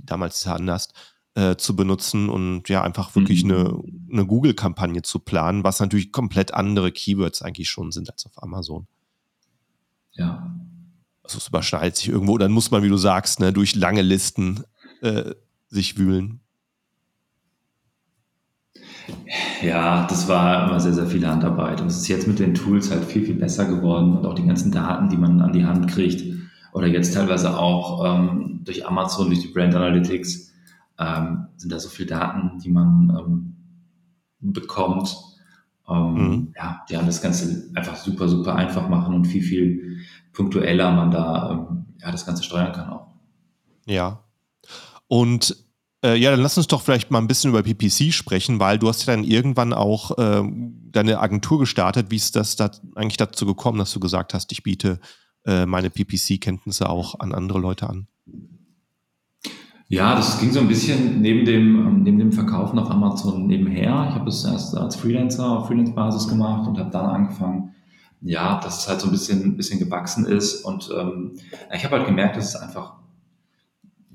[0.02, 0.88] damals anders,
[1.36, 3.50] äh, zu benutzen und ja, einfach wirklich mhm.
[3.50, 8.42] eine, eine Google-Kampagne zu planen, was natürlich komplett andere Keywords eigentlich schon sind als auf
[8.42, 8.88] Amazon.
[10.14, 10.50] Ja.
[11.22, 14.64] Also es überschneidet sich irgendwo, dann muss man, wie du sagst, ne, durch lange Listen
[15.02, 15.34] äh,
[15.68, 16.40] sich wühlen.
[19.62, 21.80] Ja, das war immer sehr, sehr viel Handarbeit.
[21.80, 24.46] Und es ist jetzt mit den Tools halt viel, viel besser geworden und auch die
[24.46, 26.24] ganzen Daten, die man an die Hand kriegt
[26.72, 30.52] oder jetzt teilweise auch ähm, durch Amazon, durch die Brand Analytics,
[30.98, 33.56] ähm, sind da so viele Daten, die man ähm,
[34.40, 35.16] bekommt,
[35.88, 36.52] ähm, mhm.
[36.56, 39.98] ja, die haben das Ganze einfach super, super einfach machen und viel, viel
[40.32, 43.06] punktueller man da ähm, ja, das Ganze steuern kann auch.
[43.86, 44.20] Ja.
[45.08, 45.65] Und
[46.04, 48.88] äh, ja, dann lass uns doch vielleicht mal ein bisschen über PPC sprechen, weil du
[48.88, 50.42] hast ja dann irgendwann auch äh,
[50.92, 52.10] deine Agentur gestartet.
[52.10, 55.00] Wie ist das da eigentlich dazu gekommen, dass du gesagt hast, ich biete
[55.46, 58.08] äh, meine PPC-Kenntnisse auch an andere Leute an?
[59.88, 64.08] Ja, das ging so ein bisschen neben dem, ähm, neben dem Verkaufen auf Amazon nebenher.
[64.08, 67.72] Ich habe es erst als Freelancer auf Freelance-Basis gemacht und habe dann angefangen,
[68.20, 70.64] ja, dass es halt so ein bisschen, bisschen gewachsen ist.
[70.64, 71.32] Und ähm,
[71.72, 72.94] ich habe halt gemerkt, dass es einfach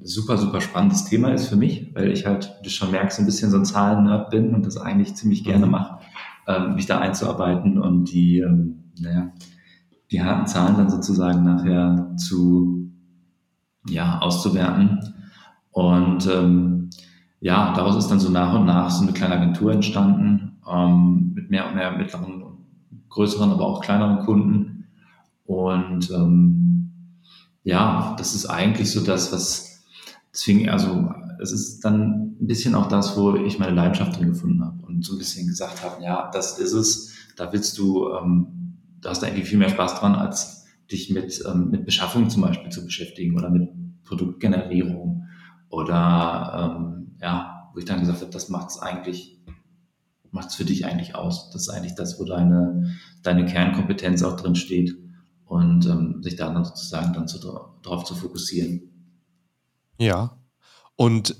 [0.03, 3.25] super, super spannendes Thema ist für mich, weil ich halt, wie du schon merkst, ein
[3.25, 5.71] bisschen so ein Zahlen-Nerd bin und das eigentlich ziemlich gerne mhm.
[5.71, 5.99] mache,
[6.47, 9.31] ähm, mich da einzuarbeiten und die, ähm, naja,
[10.11, 12.91] die harten Zahlen dann sozusagen nachher zu,
[13.87, 14.99] ja, auszuwerten.
[15.71, 16.89] Und ähm,
[17.39, 21.49] ja, daraus ist dann so nach und nach so eine kleine Agentur entstanden, ähm, mit
[21.49, 22.43] mehr und mehr mittleren,
[23.09, 24.85] größeren, aber auch kleineren Kunden.
[25.45, 26.91] Und ähm,
[27.63, 29.70] ja, das ist eigentlich so das, was
[30.33, 31.09] deswegen, also
[31.41, 35.03] es ist dann ein bisschen auch das, wo ich meine Leidenschaft drin gefunden habe und
[35.03, 39.21] so ein bisschen gesagt habe, ja, das ist es, da willst du, ähm, da hast
[39.21, 42.83] du eigentlich viel mehr Spaß dran, als dich mit, ähm, mit Beschaffung zum Beispiel zu
[42.83, 43.69] beschäftigen oder mit
[44.03, 45.27] Produktgenerierung
[45.69, 49.41] oder ähm, ja, wo ich dann gesagt habe, das macht es eigentlich,
[50.31, 51.49] macht es für dich eigentlich aus.
[51.51, 54.97] Das ist eigentlich das, wo deine, deine Kernkompetenz auch drin steht
[55.45, 57.39] und ähm, sich da dann sozusagen dann zu,
[57.81, 58.90] darauf zu fokussieren.
[60.01, 60.31] Ja.
[60.95, 61.35] Und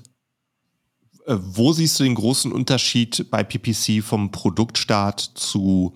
[1.26, 5.94] äh, wo siehst du den großen Unterschied bei PPC vom Produktstart zu,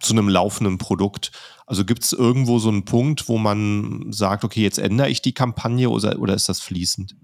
[0.00, 1.30] zu einem laufenden Produkt?
[1.66, 5.34] Also gibt es irgendwo so einen Punkt, wo man sagt, okay, jetzt ändere ich die
[5.34, 7.16] Kampagne oder, oder ist das fließend?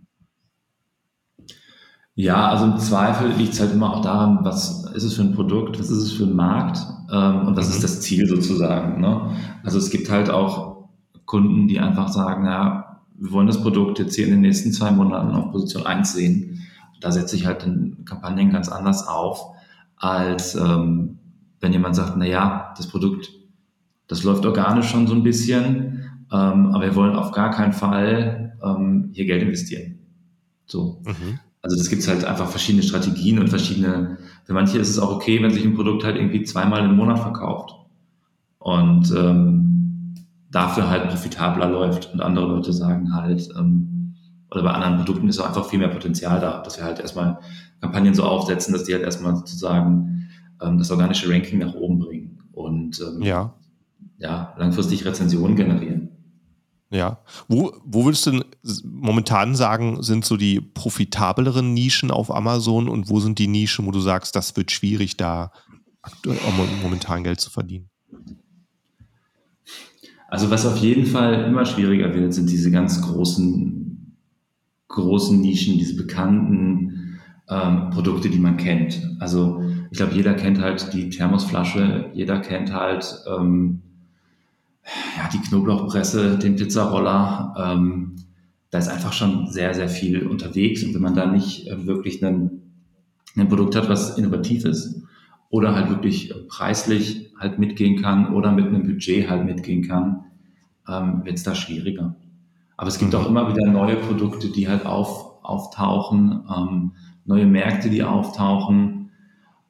[2.15, 5.35] Ja, also im Zweifel liegt es halt immer auch daran, was ist es für ein
[5.35, 6.79] Produkt, was ist es für ein Markt
[7.11, 7.75] ähm, und was mhm.
[7.75, 9.01] ist das Ziel sozusagen.
[9.01, 9.37] Ne?
[9.63, 10.89] Also es gibt halt auch
[11.25, 12.88] Kunden, die einfach sagen, ja,
[13.19, 16.63] wir wollen das Produkt jetzt hier in den nächsten zwei Monaten auf Position 1 sehen.
[17.01, 19.55] Da setze ich halt den Kampagnen ganz anders auf,
[19.97, 21.19] als ähm,
[21.61, 23.31] wenn jemand sagt, na ja, das Produkt,
[24.07, 28.57] das läuft organisch schon so ein bisschen, ähm, aber wir wollen auf gar keinen Fall
[28.63, 29.99] ähm, hier Geld investieren.
[30.67, 31.03] So.
[31.05, 31.41] Mhm.
[31.61, 35.11] Also das gibt es halt einfach verschiedene Strategien und verschiedene, für manche ist es auch
[35.11, 37.75] okay, wenn sich ein Produkt halt irgendwie zweimal im Monat verkauft.
[38.59, 39.58] Und ähm,
[40.51, 42.13] dafür halt profitabler läuft.
[42.13, 44.15] Und andere Leute sagen halt, ähm,
[44.51, 47.39] oder bei anderen Produkten ist auch einfach viel mehr Potenzial da, dass wir halt erstmal
[47.81, 50.29] Kampagnen so aufsetzen, dass die halt erstmal sozusagen
[50.63, 53.55] ähm, das organische Ranking nach oben bringen und ähm, ja.
[54.19, 56.09] ja, langfristig Rezensionen generieren.
[56.91, 57.19] Ja.
[57.49, 58.45] Wo, wo würdest du denn
[58.85, 63.91] momentan sagen, sind so die profitableren Nischen auf Amazon und wo sind die Nischen, wo
[63.91, 65.53] du sagst, das wird schwierig, da
[66.83, 67.88] momentan Geld zu verdienen?
[70.29, 74.15] Also was auf jeden Fall immer schwieriger wird, sind diese ganz großen,
[74.89, 79.17] großen Nischen, diese bekannten ähm, Produkte, die man kennt.
[79.21, 83.81] Also ich glaube, jeder kennt halt die Thermosflasche, jeder kennt halt ähm,
[85.17, 87.55] ja, die Knoblauchpresse, den Pizzaroller.
[87.59, 88.17] Ähm,
[88.71, 90.85] da ist einfach schon sehr, sehr viel unterwegs.
[90.85, 92.61] Und wenn man da nicht äh, wirklich ein
[93.49, 95.01] Produkt hat, was innovativ ist
[95.49, 100.25] oder halt wirklich preislich halt mitgehen kann oder mit einem Budget halt mitgehen kann,
[100.89, 102.17] ähm, wird es da schwieriger.
[102.77, 103.19] Aber es gibt mhm.
[103.19, 106.93] auch immer wieder neue Produkte, die halt auf, auftauchen, ähm,
[107.25, 109.11] neue Märkte, die auftauchen.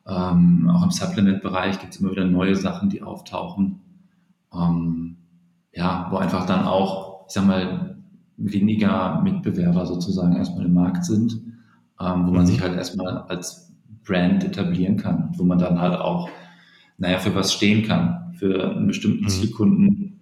[0.06, 3.80] Ähm, auch im Supplement-Bereich gibt es immer wieder neue Sachen, die auftauchen.
[4.52, 5.16] Ähm,
[5.72, 7.96] ja, wo einfach dann auch, ich sag mal,
[8.36, 11.32] weniger Mitbewerber sozusagen erstmal im Markt sind,
[12.00, 12.46] ähm, wo man mhm.
[12.46, 13.72] sich halt erstmal als
[14.06, 16.30] Brand etablieren kann, wo man dann halt auch,
[16.98, 19.28] naja, für was stehen kann, für einen bestimmten mhm.
[19.28, 20.20] Zielkunden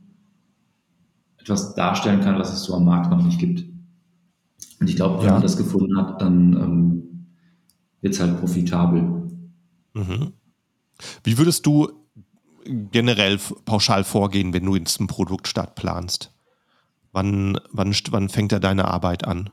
[1.39, 3.65] etwas darstellen kann, was es so am Markt noch nicht gibt.
[4.79, 5.33] Und ich glaube, wenn ja.
[5.33, 7.27] man das gefunden hat, dann ähm,
[8.01, 9.31] wird es halt profitabel.
[9.95, 10.33] Mhm.
[11.25, 11.89] Wie würdest du
[12.65, 16.33] generell pauschal vorgehen, wenn du jetzt einen Produktstart planst?
[17.13, 19.51] Wann, wann, wann fängt da deine Arbeit an?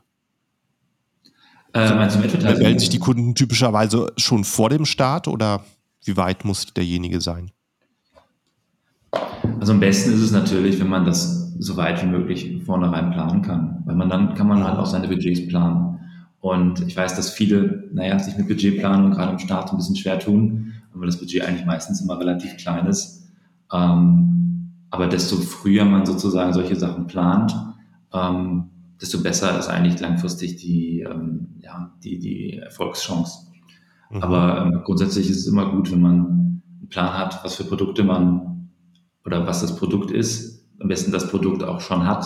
[1.72, 5.64] Äh, meinst du Melden sich die Kunden typischerweise schon vor dem Start oder
[6.04, 7.50] wie weit muss derjenige sein?
[9.60, 13.42] Also am besten ist es natürlich, wenn man das so weit wie möglich vornherein planen
[13.42, 16.00] kann, weil man dann kann man halt auch seine Budgets planen.
[16.40, 20.18] Und ich weiß, dass viele, naja, sich mit Budgetplanung gerade im Start ein bisschen schwer
[20.18, 23.28] tun, weil das Budget eigentlich meistens immer relativ klein ist.
[23.72, 27.54] Ähm, aber desto früher man sozusagen solche Sachen plant,
[28.12, 33.53] ähm, desto besser ist eigentlich langfristig die, ähm, ja, die, die Erfolgschance.
[34.14, 34.22] Mhm.
[34.22, 38.04] Aber ähm, grundsätzlich ist es immer gut, wenn man einen Plan hat, was für Produkte
[38.04, 38.70] man
[39.24, 40.64] oder was das Produkt ist.
[40.80, 42.24] Am besten das Produkt auch schon hat.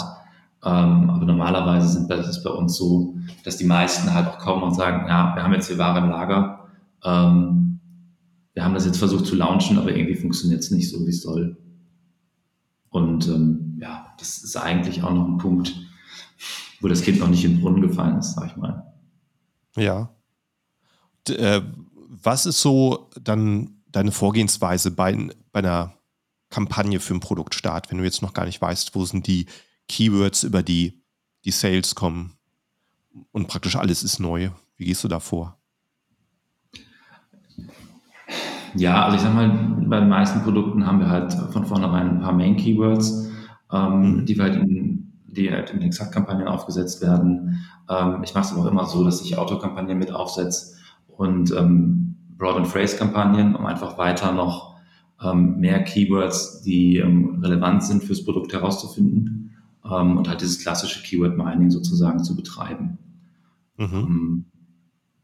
[0.65, 4.75] Ähm, aber normalerweise sind das bei uns so, dass die meisten halt auch kommen und
[4.75, 6.69] sagen, ja, wir haben jetzt hier Ware im Lager.
[7.05, 7.81] Ähm,
[8.55, 11.23] wir haben das jetzt versucht zu launchen, aber irgendwie funktioniert es nicht so, wie es
[11.23, 11.57] soll.
[12.91, 15.75] Und ähm, ja, das ist eigentlich auch noch ein Punkt,
[16.81, 18.93] wo das Kind noch nicht in den Brunnen gefallen ist, sag ich mal.
[19.77, 20.11] Ja.
[21.31, 21.63] Äh,
[22.23, 25.95] was ist so dann deine Vorgehensweise bei, bei einer
[26.51, 29.47] Kampagne für einen Produktstart, wenn du jetzt noch gar nicht weißt, wo sind die
[29.89, 31.03] Keywords, über die
[31.45, 32.35] die Sales kommen
[33.33, 34.51] und praktisch alles ist neu?
[34.77, 35.57] Wie gehst du da vor?
[38.75, 39.49] Ja, also ich sag mal,
[39.87, 43.31] bei den meisten Produkten haben wir halt von vornherein ein paar Main Keywords,
[43.73, 44.27] ähm, mhm.
[44.27, 47.67] die halt in, die halt in Exakt-Kampagnen aufgesetzt werden.
[47.89, 50.78] Ähm, ich mache es aber auch immer so, dass ich Autokampagnen mit aufsetze
[51.19, 54.77] und ähm, Broad and Phrase-Kampagnen, um einfach weiter noch
[55.21, 61.03] ähm, mehr Keywords, die ähm, relevant sind fürs Produkt herauszufinden ähm, und halt dieses klassische
[61.03, 62.99] Keyword-Mining sozusagen zu betreiben.
[63.77, 63.89] Mhm.
[63.93, 64.45] Ähm,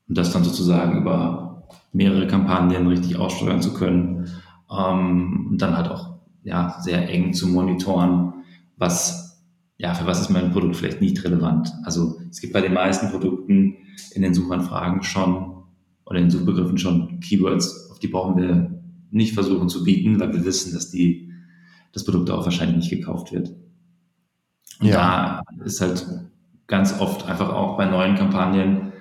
[0.08, 4.28] und das dann sozusagen über mehrere Kampagnen richtig aussteuern zu können
[4.76, 8.34] ähm, und dann halt auch ja, sehr eng zu monitoren,
[8.76, 9.44] was,
[9.78, 11.72] ja, für was ist mein Produkt vielleicht nicht relevant.
[11.84, 13.76] Also es gibt bei den meisten Produkten
[14.12, 15.53] in den Suchanfragen schon
[16.06, 20.44] oder in Suchbegriffen schon Keywords, auf die brauchen wir nicht versuchen zu bieten, weil wir
[20.44, 21.32] wissen, dass die,
[21.92, 23.50] das Produkt auch wahrscheinlich nicht gekauft wird.
[24.80, 25.42] Und ja.
[25.56, 26.06] da ist halt
[26.66, 28.92] ganz oft einfach auch bei neuen Kampagnen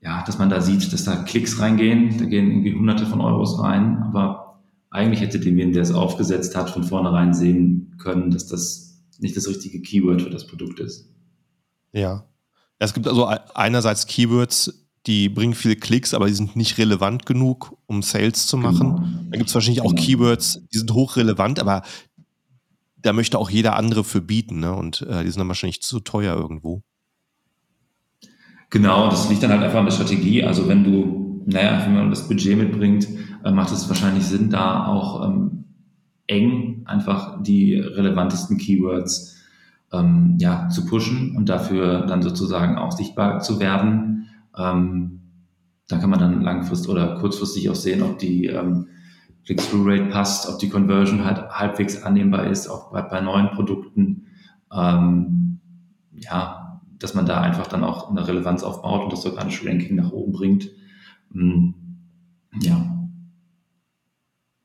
[0.00, 3.58] ja, dass man da sieht, dass da Klicks reingehen, da gehen irgendwie hunderte von Euros
[3.60, 4.60] rein, aber
[4.90, 9.48] eigentlich hätte demjenigen, der es aufgesetzt hat, von vornherein sehen können, dass das nicht das
[9.48, 11.10] richtige Keyword für das Produkt ist.
[11.92, 12.24] Ja.
[12.78, 17.76] Es gibt also einerseits Keywords, die bringen viele Klicks, aber die sind nicht relevant genug,
[17.86, 18.96] um Sales zu machen.
[18.96, 19.08] Genau.
[19.30, 20.02] Dann gibt es wahrscheinlich auch genau.
[20.02, 21.82] Keywords, die sind hochrelevant, aber
[23.00, 24.74] da möchte auch jeder andere für bieten, ne?
[24.74, 26.82] Und äh, die sind dann wahrscheinlich zu teuer irgendwo.
[28.70, 30.44] Genau, das liegt dann halt einfach an der Strategie.
[30.44, 33.08] Also wenn du, naja, wenn man das Budget mitbringt,
[33.44, 35.64] äh, macht es wahrscheinlich Sinn, da auch ähm,
[36.26, 39.38] eng einfach die relevantesten Keywords
[39.90, 44.26] ähm, ja, zu pushen und dafür dann sozusagen auch sichtbar zu werden.
[44.58, 45.20] Ähm,
[45.88, 48.88] da kann man dann langfristig oder kurzfristig auch sehen, ob die ähm,
[49.46, 54.26] Click-Through-Rate passt, ob die Conversion halt halbwegs annehmbar ist, auch bei, bei neuen Produkten.
[54.70, 55.60] Ähm,
[56.12, 60.12] ja, dass man da einfach dann auch eine Relevanz aufbaut und das organische Ranking nach
[60.12, 60.68] oben bringt.
[61.32, 61.74] Hm,
[62.60, 62.94] ja.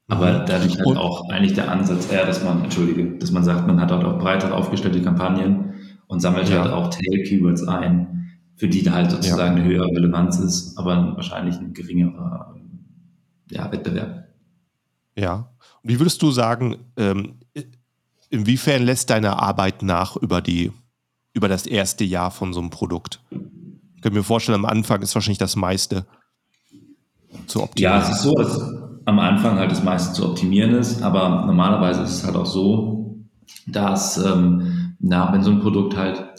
[0.08, 0.46] Aber mhm.
[0.48, 3.92] dadurch halt auch eigentlich der Ansatz eher, dass man, entschuldige, dass man sagt, man hat
[3.92, 5.74] dort auch breiter aufgestellte Kampagnen
[6.08, 6.62] und sammelt ja.
[6.62, 8.23] halt auch Tail-Keywords ein,
[8.56, 9.64] für die da halt sozusagen ja.
[9.64, 12.56] eine höhere Relevanz ist, aber wahrscheinlich ein geringerer
[13.50, 14.28] ja, Wettbewerb.
[15.16, 15.50] Ja.
[15.82, 17.36] Und wie würdest du sagen, ähm,
[18.30, 20.72] inwiefern lässt deine Arbeit nach über die,
[21.34, 23.22] über das erste Jahr von so einem Produkt?
[23.96, 26.06] Ich könnte mir vorstellen, am Anfang ist wahrscheinlich das meiste
[27.48, 27.94] zu optimieren.
[27.94, 28.60] Ja, es ist so, dass
[29.06, 33.26] am Anfang halt das meiste zu optimieren ist, aber normalerweise ist es halt auch so,
[33.68, 36.33] dass ähm, na, wenn so ein Produkt halt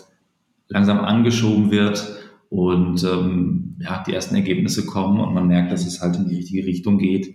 [0.74, 2.04] langsam angeschoben wird
[2.50, 6.34] und ähm, ja, die ersten Ergebnisse kommen und man merkt, dass es halt in die
[6.34, 7.32] richtige Richtung geht,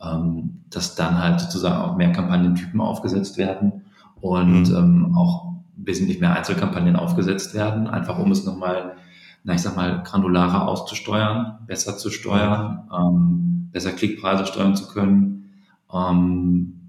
[0.00, 3.82] ähm, dass dann halt sozusagen auch mehr Kampagnentypen aufgesetzt werden
[4.22, 4.76] und mhm.
[4.76, 8.96] ähm, auch wesentlich mehr Einzelkampagnen aufgesetzt werden, einfach um es nochmal,
[9.44, 15.50] na ich sag mal, granularer auszusteuern, besser zu steuern, ähm, besser Klickpreise steuern zu können,
[15.92, 16.80] ähm,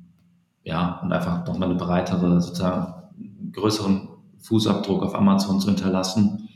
[0.64, 2.94] ja, und einfach nochmal eine breitere, sozusagen
[3.52, 4.09] größeren
[4.42, 6.50] Fußabdruck auf Amazon zu hinterlassen.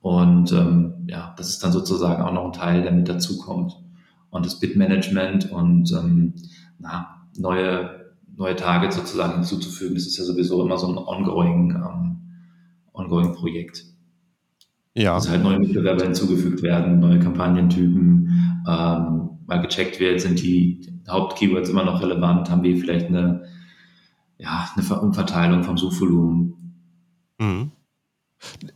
[0.00, 3.76] Und ähm, ja, das ist dann sozusagen auch noch ein Teil, der mit dazukommt.
[4.30, 6.34] Und das Bitmanagement und ähm,
[6.78, 12.16] na, neue, neue Targets sozusagen hinzuzufügen, das ist ja sowieso immer so ein ongoing, ähm,
[12.92, 13.84] ongoing Projekt.
[14.94, 15.14] Ja.
[15.14, 21.70] Dass halt neue Mitbewerber hinzugefügt werden, neue Kampagnentypen, ähm, mal gecheckt wird, sind die Hauptkeywords
[21.70, 23.44] immer noch relevant, haben wir vielleicht eine,
[24.38, 26.61] ja, eine Umverteilung vom Suchvolumen
[27.38, 27.72] Mhm.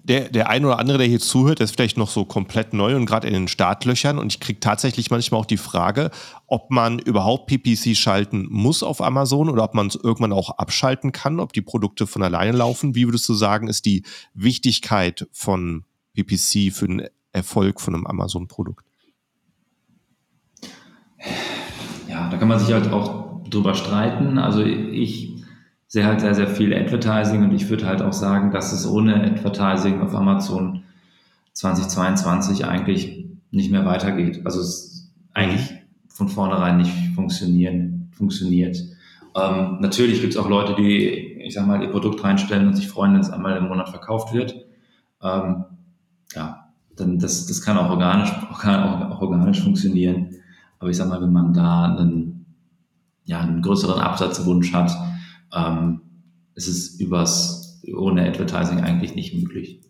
[0.05, 3.07] Der, der ein oder andere, der hier zuhört, ist vielleicht noch so komplett neu und
[3.07, 4.19] gerade in den Startlöchern.
[4.19, 6.11] Und ich kriege tatsächlich manchmal auch die Frage,
[6.47, 11.11] ob man überhaupt PPC schalten muss auf Amazon oder ob man es irgendwann auch abschalten
[11.11, 12.95] kann, ob die Produkte von alleine laufen.
[12.95, 18.85] Wie würdest du sagen, ist die Wichtigkeit von PPC für den Erfolg von einem Amazon-Produkt?
[22.09, 24.39] Ja, da kann man sich halt auch drüber streiten.
[24.39, 25.36] Also ich
[25.89, 29.23] sehe halt sehr, sehr viel Advertising und ich würde halt auch sagen, dass es ohne
[29.23, 30.83] Advertising auf Amazon
[31.53, 34.43] 2022 eigentlich nicht mehr weitergeht.
[34.45, 35.73] Also es eigentlich
[36.09, 38.77] von vornherein nicht funktionieren, funktioniert.
[39.37, 42.89] Ähm, natürlich gibt es auch Leute, die, ich sag mal, ihr Produkt reinstellen und sich
[42.89, 44.57] freuen, wenn es einmal im Monat verkauft wird.
[45.23, 45.65] Ähm,
[46.35, 50.31] ja, dann das, das kann auch organisch, kann auch, auch organisch funktionieren.
[50.79, 52.47] Aber ich sag mal, wenn man da einen,
[53.25, 54.97] ja, einen größeren Absatzwunsch hat,
[55.53, 56.01] ähm,
[56.55, 59.81] es ist übers, ohne Advertising eigentlich nicht möglich.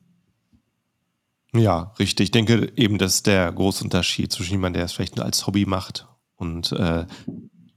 [1.55, 2.25] Ja, richtig.
[2.25, 5.47] Ich denke eben, das ist der große Unterschied zwischen jemandem, der es vielleicht nur als
[5.47, 7.07] Hobby macht und äh,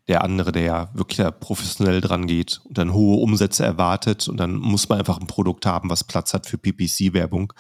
[0.08, 4.56] der andere, der ja wirklich professionell dran geht und dann hohe Umsätze erwartet und dann
[4.56, 7.54] muss man einfach ein Produkt haben, was Platz hat für PPC-Werbung.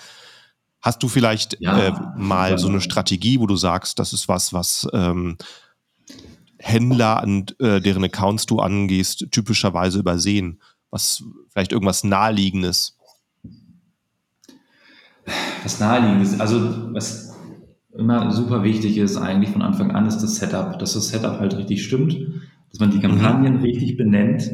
[0.81, 4.51] Hast du vielleicht ja, äh, mal so eine Strategie, wo du sagst, das ist was,
[4.51, 5.37] was ähm,
[6.59, 10.59] Händler, an äh, deren Accounts du angehst, typischerweise übersehen?
[10.91, 12.97] Was vielleicht irgendwas Naheliegendes?
[15.63, 17.35] Was Naheliegendes, also was
[17.97, 21.57] immer super wichtig ist eigentlich von Anfang an, ist das Setup, dass das Setup halt
[21.57, 22.17] richtig stimmt,
[22.69, 23.61] dass man die Kampagnen mhm.
[23.61, 24.51] richtig benennt.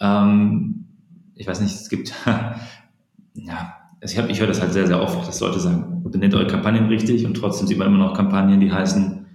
[0.00, 0.86] Ähm,
[1.34, 2.12] ich weiß nicht, es gibt,
[3.34, 6.34] ja, also ich, hab, ich höre das halt sehr, sehr oft, dass Leute sagen, benennt
[6.34, 9.26] eure Kampagnen richtig und trotzdem sieht man immer noch Kampagnen, die heißen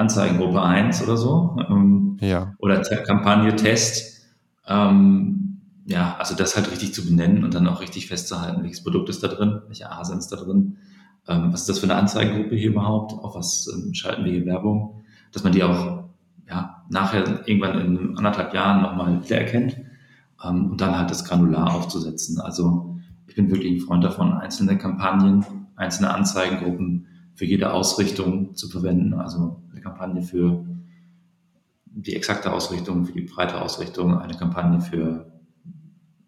[0.00, 1.56] Anzeigengruppe 1 oder so.
[1.68, 2.54] Ähm, ja.
[2.58, 4.26] Oder Kampagne Test.
[4.66, 5.40] Ähm,
[5.86, 9.22] ja, also das halt richtig zu benennen und dann auch richtig festzuhalten, welches Produkt ist
[9.22, 10.76] da drin, welche ASIN ist da drin,
[11.26, 14.46] ähm, was ist das für eine Anzeigengruppe hier überhaupt, auf was ähm, schalten wir hier
[14.46, 16.04] Werbung, dass man die auch
[16.48, 19.78] ja, nachher irgendwann in anderthalb Jahren nochmal wiedererkennt
[20.44, 22.40] ähm, und dann halt das Granular aufzusetzen.
[22.40, 25.44] Also ich bin wirklich ein Freund davon, einzelne Kampagnen,
[25.76, 29.14] einzelne Anzeigengruppen für jede Ausrichtung zu verwenden.
[29.14, 30.64] Also eine Kampagne für
[31.86, 35.32] die exakte Ausrichtung, für die breite Ausrichtung, eine Kampagne für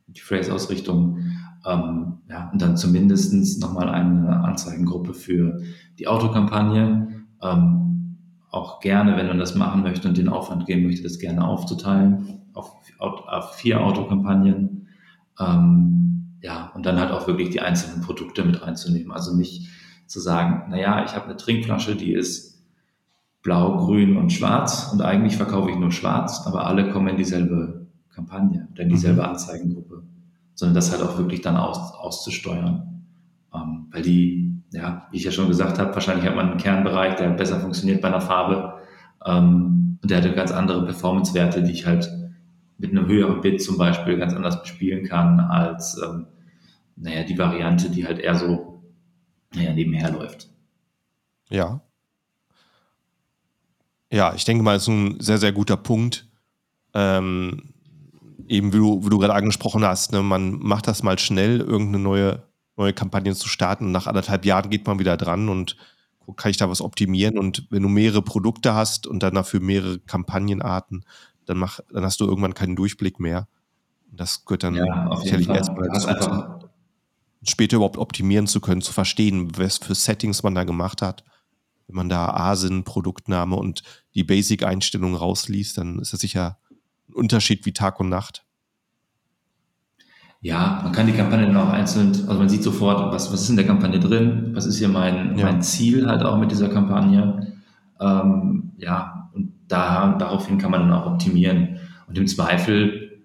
[0.06, 1.18] die Phrase-Ausrichtung.
[1.64, 5.62] Ähm, ja, und dann zumindest nochmal eine Anzeigengruppe für
[5.98, 7.24] die Autokampagne.
[7.40, 8.18] Ähm,
[8.50, 12.42] auch gerne, wenn man das machen möchte und den Aufwand gehen möchte, das gerne aufzuteilen
[12.52, 14.88] auf, auf vier Autokampagnen.
[15.38, 19.12] Ähm, ja, und dann halt auch wirklich die einzelnen Produkte mit reinzunehmen.
[19.12, 19.68] Also nicht
[20.06, 22.51] zu sagen, naja, ich habe eine Trinkflasche, die ist
[23.42, 27.86] blau, grün und schwarz und eigentlich verkaufe ich nur schwarz, aber alle kommen in dieselbe
[28.14, 29.28] Kampagne oder in dieselbe mhm.
[29.28, 30.02] Anzeigengruppe,
[30.54, 33.04] sondern das halt auch wirklich dann aus, auszusteuern.
[33.54, 37.16] Ähm, weil die, ja, wie ich ja schon gesagt habe, wahrscheinlich hat man einen Kernbereich,
[37.16, 38.80] der besser funktioniert bei einer Farbe
[39.24, 42.10] ähm, und der hat ganz andere Performance-Werte, die ich halt
[42.78, 46.26] mit einem höheren Bit zum Beispiel ganz anders bespielen kann als ähm,
[46.96, 48.82] naja, die Variante, die halt eher so
[49.54, 50.48] ja, nebenher läuft.
[51.48, 51.82] Ja.
[54.12, 56.28] Ja, ich denke mal, das ist ein sehr, sehr guter Punkt.
[56.92, 57.72] Ähm,
[58.46, 61.98] eben wie du, wie du gerade angesprochen hast, ne, man macht das mal schnell, irgendeine
[61.98, 62.42] neue,
[62.76, 63.86] neue Kampagne zu starten.
[63.86, 65.78] Und nach anderthalb Jahren geht man wieder dran und
[66.18, 67.38] guckt, kann ich da was optimieren?
[67.38, 71.06] Und wenn du mehrere Produkte hast und dann dafür mehrere Kampagnenarten,
[71.46, 73.48] dann, mach, dann hast du irgendwann keinen Durchblick mehr,
[74.10, 76.68] Das gehört dann ja, sicherlich erstmal dazu,
[77.42, 81.24] später überhaupt optimieren zu können, zu verstehen, was für Settings man da gemacht hat.
[81.86, 83.82] Wenn man da ASIN, Produktname und
[84.14, 86.58] die Basic-Einstellungen rausliest, dann ist das sicher
[87.08, 88.44] ein Unterschied wie Tag und Nacht.
[90.40, 93.50] Ja, man kann die Kampagne dann auch einzeln, also man sieht sofort, was, was ist
[93.50, 95.46] in der Kampagne drin, was ist hier mein, ja.
[95.46, 97.52] mein Ziel halt auch mit dieser Kampagne.
[98.00, 101.78] Ähm, ja, und da, daraufhin kann man dann auch optimieren.
[102.08, 103.22] Und im Zweifel,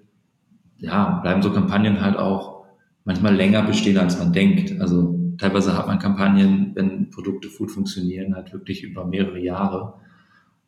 [0.78, 2.66] ja, bleiben so Kampagnen halt auch
[3.04, 4.80] manchmal länger bestehen, als man denkt.
[4.80, 9.94] Also teilweise hat man Kampagnen, wenn Produkte gut funktionieren, halt wirklich über mehrere Jahre.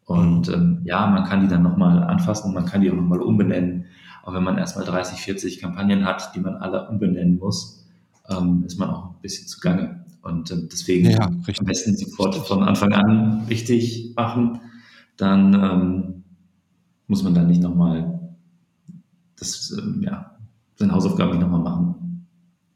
[0.05, 0.53] Und mhm.
[0.53, 3.85] ähm, ja, man kann die dann nochmal anfassen, man kann die auch nochmal umbenennen.
[4.23, 7.87] Aber wenn man erstmal 30, 40 Kampagnen hat, die man alle umbenennen muss,
[8.29, 10.05] ähm, ist man auch ein bisschen zu Gange.
[10.21, 14.59] Und ähm, deswegen ja, am besten sofort von Anfang an richtig machen.
[15.17, 16.23] Dann ähm,
[17.07, 18.19] muss man dann nicht nochmal
[19.37, 20.37] das, ähm, ja,
[20.75, 22.27] seine Hausaufgaben nicht nochmal machen.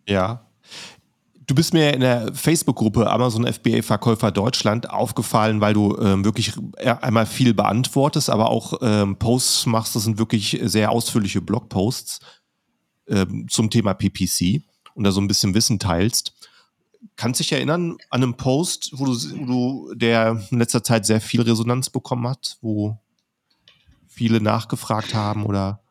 [0.08, 0.43] Ja,
[1.46, 6.54] Du bist mir in der Facebook-Gruppe Amazon FBA Verkäufer Deutschland aufgefallen, weil du ähm, wirklich
[6.86, 9.96] einmal viel beantwortest, aber auch ähm, Posts machst.
[9.96, 12.20] Das sind wirklich sehr ausführliche Blogposts
[13.08, 14.62] ähm, zum Thema PPC
[14.94, 16.34] und da so ein bisschen Wissen teilst.
[17.18, 21.20] Kannst dich erinnern an einen Post, wo du, wo du der in letzter Zeit sehr
[21.20, 22.98] viel Resonanz bekommen hat, wo
[24.08, 25.83] viele nachgefragt haben oder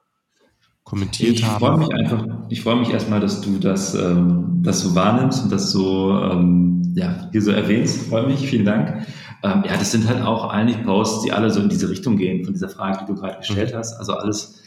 [0.84, 1.60] kommentiert ich haben.
[1.60, 5.52] Freu mich einfach, ich freue mich erstmal, dass du das, ähm, das so wahrnimmst und
[5.52, 8.08] das so ähm, ja, hier so erwähnst.
[8.08, 9.06] Freue mich, vielen Dank.
[9.42, 12.44] Ähm, ja, das sind halt auch eigentlich Posts, die alle so in diese Richtung gehen,
[12.44, 13.78] von dieser Frage, die du gerade gestellt mhm.
[13.78, 13.94] hast.
[13.94, 14.62] Also alles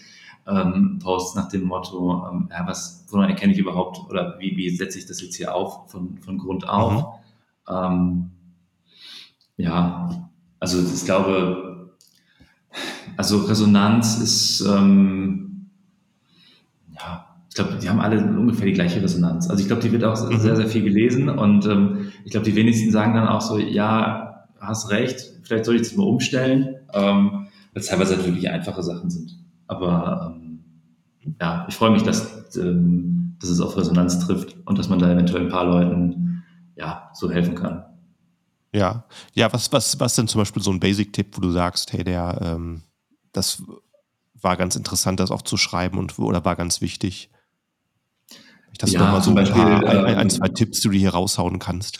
[0.47, 4.69] ähm, Posts nach dem Motto, ähm, ja, was, woran erkenne ich überhaupt oder wie, wie
[4.69, 7.19] setze ich das jetzt hier auf von, von Grund auf?
[7.69, 7.75] Mhm.
[7.75, 8.31] Ähm,
[9.57, 11.95] ja, also ich glaube,
[13.17, 14.61] also Resonanz ist,
[16.95, 17.19] ähm,
[17.49, 19.49] ich glaube, die haben alle ungefähr die gleiche Resonanz.
[19.49, 20.39] Also ich glaube, die wird auch mhm.
[20.39, 24.45] sehr, sehr viel gelesen und ähm, ich glaube, die wenigsten sagen dann auch so, ja,
[24.59, 28.83] hast recht, vielleicht soll ich das mal umstellen, ähm, weil es teilweise halt wirklich einfache
[28.83, 29.37] Sachen sind.
[29.67, 30.63] Aber ähm,
[31.39, 35.11] ja, ich freue mich, dass, ähm, dass es auf Resonanz trifft und dass man da
[35.11, 36.43] eventuell ein paar Leuten
[36.75, 37.85] ja, so helfen kann.
[38.73, 42.03] Ja, ja, was, was, was denn zum Beispiel so ein Basic-Tipp, wo du sagst, hey,
[42.03, 42.81] der, ähm,
[43.31, 43.63] das
[44.41, 47.29] war ganz interessant, das auch zu schreiben und oder war ganz wichtig?
[48.77, 51.11] Das ja, nochmal so ein, Beispiel, paar, ein, ein, ähm, zwei Tipps, die du hier
[51.11, 51.99] raushauen kannst.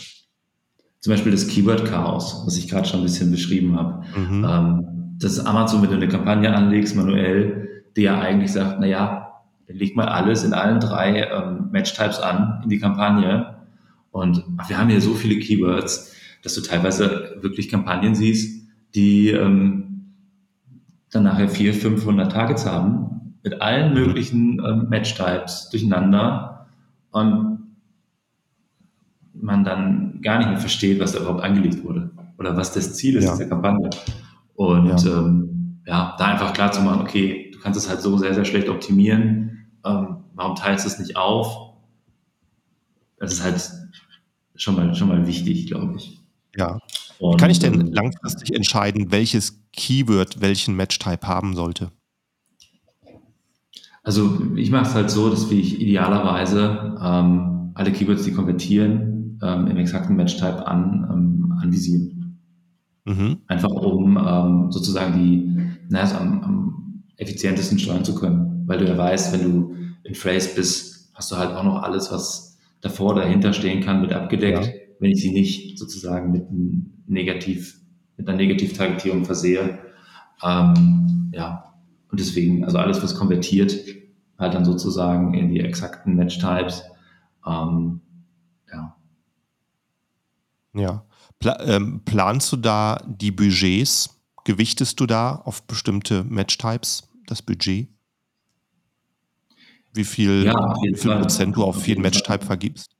[0.99, 4.03] Zum Beispiel das Keyword-Chaos, was ich gerade schon ein bisschen beschrieben habe.
[4.19, 4.43] Mhm.
[4.43, 9.95] Ähm, das ist Amazon, wenn du eine Kampagne anlegst, manuell, der eigentlich sagt, naja, leg
[9.95, 13.55] mal alles in allen drei ähm, Match-Types an in die Kampagne.
[14.11, 16.13] Und wir haben hier so viele Keywords,
[16.43, 19.94] dass du teilweise wirklich Kampagnen siehst, die ähm,
[21.15, 23.99] dann nachher 400, 500 Targets haben mit allen mhm.
[23.99, 26.67] möglichen ähm, Match-Types durcheinander
[27.11, 27.55] und
[29.33, 33.15] man dann gar nicht mehr versteht, was da überhaupt angelegt wurde oder was das Ziel
[33.15, 33.31] ist ja.
[33.31, 33.89] dieser Kampagne.
[34.55, 35.19] Und ja.
[35.19, 38.45] Ähm, ja, da einfach klar zu machen, okay, du kannst es halt so sehr, sehr
[38.45, 39.67] schlecht optimieren.
[39.85, 41.73] Ähm, warum teilst du es nicht auf?
[43.17, 43.71] Das ist halt
[44.55, 46.21] schon mal, schon mal wichtig, glaube ich.
[46.55, 46.79] Ja.
[47.19, 51.91] Und, Wie kann ich denn ähm, langfristig entscheiden, welches Keyword welchen Match-Type haben sollte?
[54.03, 59.67] Also ich mache es halt so, dass ich idealerweise ähm, alle Keywords, die konvertieren, ähm,
[59.67, 62.39] im exakten Match-Type an, ähm, anvisieren.
[63.05, 63.37] Mhm.
[63.47, 68.63] Einfach um ähm, sozusagen die, naja, so am, am effizientesten steuern zu können.
[68.67, 72.11] Weil du ja weißt, wenn du in Phrase bist, hast du halt auch noch alles,
[72.11, 74.71] was davor, dahinter stehen kann, mit abgedeckt, ja.
[74.99, 77.79] Wenn ich sie nicht sozusagen mit einem Negativ,
[78.17, 79.79] mit einer Negativ-Targetierung versehe.
[80.43, 81.73] Ähm, ja,
[82.09, 83.73] und deswegen, also alles, was konvertiert,
[84.37, 86.83] halt dann sozusagen in die exakten Match-Types.
[87.45, 88.01] Ähm,
[88.71, 88.95] ja.
[90.73, 91.05] Ja.
[91.39, 94.11] Pla ähm, planst du da die Budgets?
[94.43, 97.89] Gewichtest du da auf bestimmte Match-Types das Budget?
[99.93, 102.94] Wie viel, ja, wie viel Prozent du auf, auf jeden Match-Type vergibst?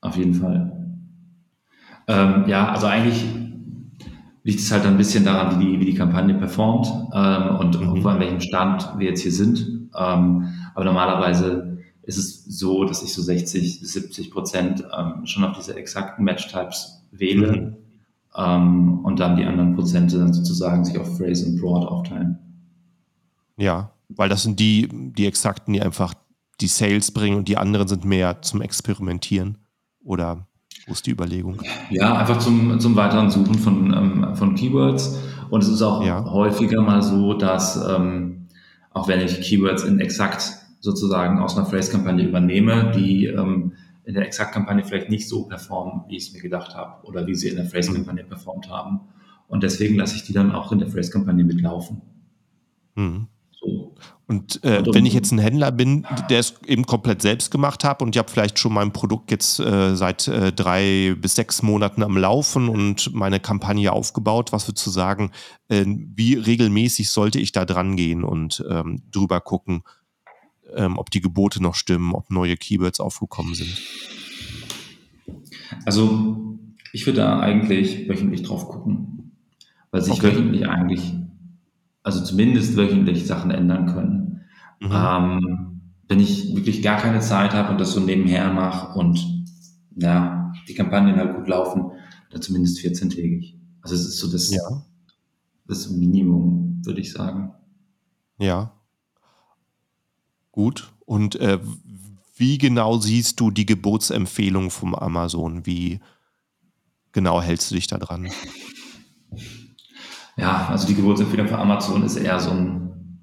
[0.00, 0.72] Auf jeden Fall.
[2.06, 3.24] Ähm, ja, also eigentlich
[4.44, 8.06] liegt es halt ein bisschen daran, wie die, wie die Kampagne performt ähm, und mhm.
[8.06, 9.90] an welchem Stand wir jetzt hier sind.
[9.94, 15.44] Ähm, aber normalerweise ist es so, dass ich so 60 bis 70 Prozent ähm, schon
[15.44, 17.76] auf diese exakten Match-Types wähle mhm.
[18.36, 22.38] Ähm, und dann die anderen Prozente dann sozusagen sich auf Phrase und Broad aufteilen.
[23.56, 26.14] Ja, weil das sind die, die exakten, die einfach
[26.60, 29.58] die Sales bringen und die anderen sind mehr zum Experimentieren
[30.08, 30.46] oder
[30.86, 31.60] wo ist die Überlegung?
[31.90, 35.18] Ja, einfach zum, zum weiteren Suchen von, ähm, von Keywords.
[35.50, 36.24] Und es ist auch ja.
[36.24, 38.48] häufiger mal so, dass ähm,
[38.90, 43.72] auch wenn ich Keywords in Exakt sozusagen aus einer Phrase-Kampagne übernehme, die ähm,
[44.04, 47.34] in der Exakt-Kampagne vielleicht nicht so performen, wie ich es mir gedacht habe oder wie
[47.34, 49.00] sie in der Phrase-Kampagne performt haben.
[49.46, 52.00] Und deswegen lasse ich die dann auch in der Phrase-Kampagne mitlaufen.
[52.94, 53.26] Mhm.
[53.50, 53.94] So.
[54.28, 58.02] Und äh, wenn ich jetzt ein Händler bin, der es eben komplett selbst gemacht hat
[58.02, 62.02] und ich habe vielleicht schon mein Produkt jetzt äh, seit äh, drei bis sechs Monaten
[62.02, 65.30] am Laufen und meine Kampagne aufgebaut, was würdest du sagen,
[65.68, 69.82] äh, wie regelmäßig sollte ich da dran gehen und ähm, drüber gucken,
[70.74, 73.80] ähm, ob die Gebote noch stimmen, ob neue Keywords aufgekommen sind?
[75.86, 76.58] Also
[76.92, 79.32] ich würde da eigentlich wöchentlich drauf gucken,
[79.90, 80.32] weil sich okay.
[80.32, 81.14] wöchentlich eigentlich,
[82.08, 84.40] also zumindest wöchentlich Sachen ändern können.
[84.80, 84.90] Mhm.
[84.92, 89.46] Ähm, wenn ich wirklich gar keine Zeit habe und das so nebenher mache und
[89.96, 91.92] ja, die Kampagnen halt gut laufen,
[92.30, 93.54] dann zumindest 14-tägig.
[93.82, 94.60] Also es ist so das, ja.
[95.66, 97.52] das Minimum, würde ich sagen.
[98.38, 98.72] Ja,
[100.58, 100.92] Gut.
[101.06, 101.60] Und äh,
[102.34, 105.66] wie genau siehst du die Gebotsempfehlung vom Amazon?
[105.66, 106.00] Wie
[107.12, 108.28] genau hältst du dich da dran?
[110.38, 113.18] Ja, also die Gebotsempfehlung von Amazon ist eher so ein,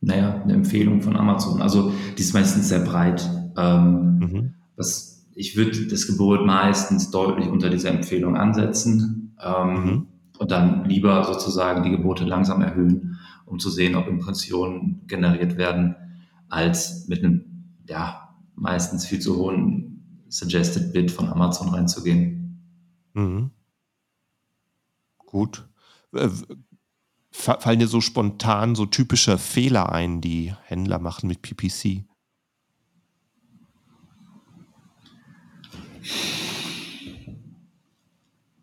[0.00, 1.60] naja, eine Empfehlung von Amazon.
[1.60, 3.28] Also die ist meistens sehr breit.
[3.56, 4.54] Ähm, mhm.
[4.76, 10.06] was, ich würde das Gebot meistens deutlich unter dieser Empfehlung ansetzen ähm, mhm.
[10.38, 15.94] und dann lieber sozusagen die Gebote langsam erhöhen, um zu sehen, ob Impressionen generiert werden
[16.48, 17.44] als mit einem,
[17.86, 22.60] ja, meistens viel zu hohen Suggested Bid von Amazon reinzugehen.
[23.12, 23.50] Mhm.
[25.18, 25.69] Gut.
[26.12, 26.28] Äh,
[27.32, 32.04] fallen dir so spontan so typische Fehler ein, die Händler machen mit PPC?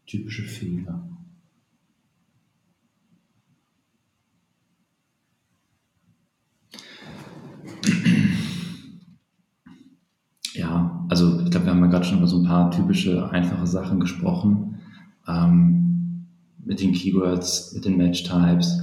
[0.05, 1.07] Typische Fehler.
[10.53, 13.67] Ja, also ich glaube, wir haben ja gerade schon über so ein paar typische, einfache
[13.67, 14.79] Sachen gesprochen.
[15.27, 15.86] Ähm,
[16.67, 18.81] mit den Keywords, mit den Match-Types.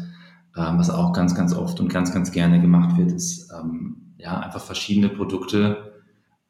[0.56, 4.40] Ähm, was auch ganz, ganz oft und ganz, ganz gerne gemacht wird, ist ähm, ja
[4.40, 5.92] einfach verschiedene Produkte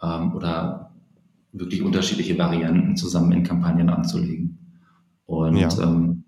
[0.03, 0.93] ähm, oder
[1.53, 4.59] wirklich unterschiedliche Varianten zusammen in Kampagnen anzulegen.
[5.27, 5.69] Und ja.
[5.83, 6.25] Ähm,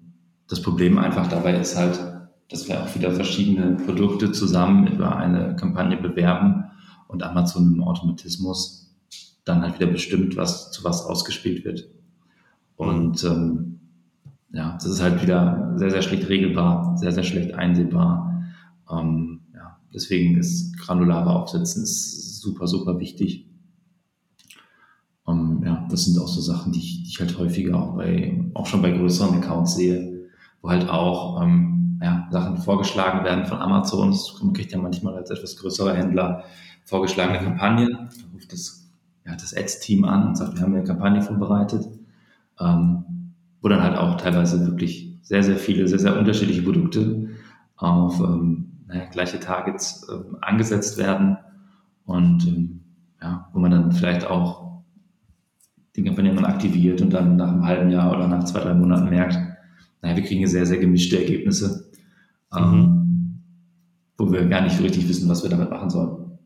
[0.49, 2.01] das Problem einfach dabei ist halt,
[2.49, 6.65] dass wir auch wieder verschiedene Produkte zusammen über eine Kampagne bewerben
[7.09, 8.97] und Amazon im Automatismus
[9.45, 11.89] dann halt wieder bestimmt, was zu was ausgespielt wird.
[12.77, 13.76] Und ähm,
[14.51, 18.45] ja, das ist halt wieder sehr, sehr schlecht regelbar, sehr, sehr schlecht einsehbar.
[18.91, 23.47] Ähm, ja, deswegen ist granulare Aufsetzen ist super, super wichtig.
[25.27, 28.45] Ähm, ja, das sind auch so Sachen, die ich, die ich halt häufiger auch bei,
[28.55, 30.29] auch schon bei größeren Accounts sehe,
[30.63, 34.17] wo halt auch ähm, ja, Sachen vorgeschlagen werden von Amazon.
[34.43, 36.45] Man kriegt ja manchmal als etwas größerer Händler
[36.85, 37.93] vorgeschlagene Kampagnen.
[37.93, 38.87] Da ruft das
[39.27, 41.89] ja, das Ads-Team an und sagt, wir haben eine Kampagne vorbereitet,
[42.61, 43.05] ähm,
[43.67, 47.31] wo dann halt auch teilweise wirklich sehr, sehr viele, sehr, sehr unterschiedliche Produkte
[47.75, 51.37] auf ähm, naja, gleiche Targets äh, angesetzt werden
[52.05, 52.85] und ähm,
[53.21, 54.85] ja, wo man dann vielleicht auch
[55.97, 59.11] die Kampagne dann aktiviert und dann nach einem halben Jahr oder nach zwei, drei Monaten
[59.11, 59.37] merkt,
[60.01, 61.91] naja, wir kriegen hier sehr, sehr gemischte Ergebnisse,
[62.57, 63.43] ähm, mhm.
[64.17, 66.39] wo wir gar nicht so richtig wissen, was wir damit machen sollen.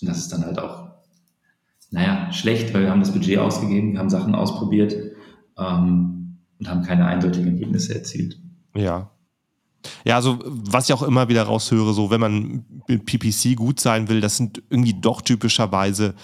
[0.00, 0.90] Und das ist dann halt auch
[1.92, 4.96] naja, schlecht, weil wir haben das Budget ausgegeben, wir haben Sachen ausprobiert
[5.56, 6.19] ähm,
[6.60, 8.38] und haben keine eindeutigen Ergebnisse erzielt.
[8.74, 9.10] Ja.
[10.04, 14.08] Ja, also was ich auch immer wieder raushöre, so wenn man mit PPC gut sein
[14.08, 16.14] will, das sind irgendwie doch typischerweise,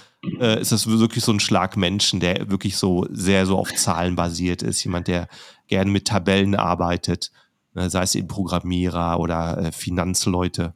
[0.41, 4.15] äh, ist das wirklich so ein Schlag Menschen, der wirklich so sehr so auf Zahlen
[4.15, 5.29] basiert ist, jemand, der
[5.69, 7.33] gerne mit Tabellen arbeitet,
[7.73, 10.75] ne, sei es eben Programmierer oder äh, Finanzleute.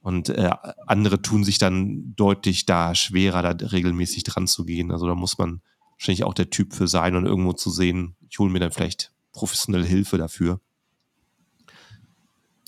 [0.00, 0.50] Und äh,
[0.88, 4.90] andere tun sich dann deutlich da schwerer, da regelmäßig dran zu gehen.
[4.90, 5.60] Also da muss man
[5.92, 9.12] wahrscheinlich auch der Typ für sein und irgendwo zu sehen, ich hole mir dann vielleicht
[9.32, 10.60] professionelle Hilfe dafür.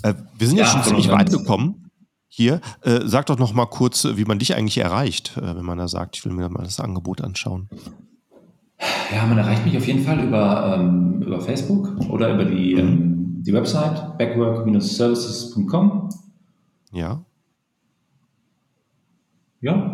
[0.03, 1.91] Äh, wir sind ja, schon ziemlich weit gekommen
[2.29, 2.61] hier.
[2.83, 5.89] Äh, sag doch noch mal kurz, wie man dich eigentlich erreicht, äh, wenn man da
[5.89, 7.71] sagt, ich will mir mal das Angebot anschauen.
[9.11, 12.81] Ja, man erreicht mich auf jeden Fall über, ähm, über Facebook oder über die, mhm.
[12.81, 16.11] ähm, die Website backwork-services.com
[16.93, 17.25] ja.
[19.63, 19.94] Ja.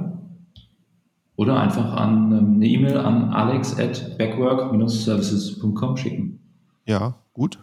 [1.41, 6.38] Oder einfach an ähm, eine E-Mail an alex at backwork-services.com schicken.
[6.84, 7.59] Ja, gut.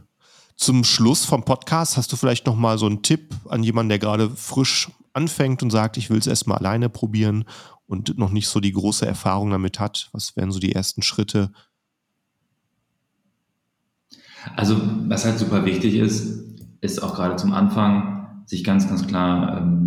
[0.56, 4.00] Zum Schluss vom Podcast hast du vielleicht noch mal so einen Tipp an jemanden, der
[4.00, 7.46] gerade frisch anfängt und sagt, ich will es erstmal alleine probieren
[7.86, 10.10] und noch nicht so die große Erfahrung damit hat.
[10.12, 11.52] Was wären so die ersten Schritte?
[14.56, 16.44] Also, was halt super wichtig ist,
[16.82, 19.87] ist auch gerade zum Anfang, sich ganz, ganz klar ähm,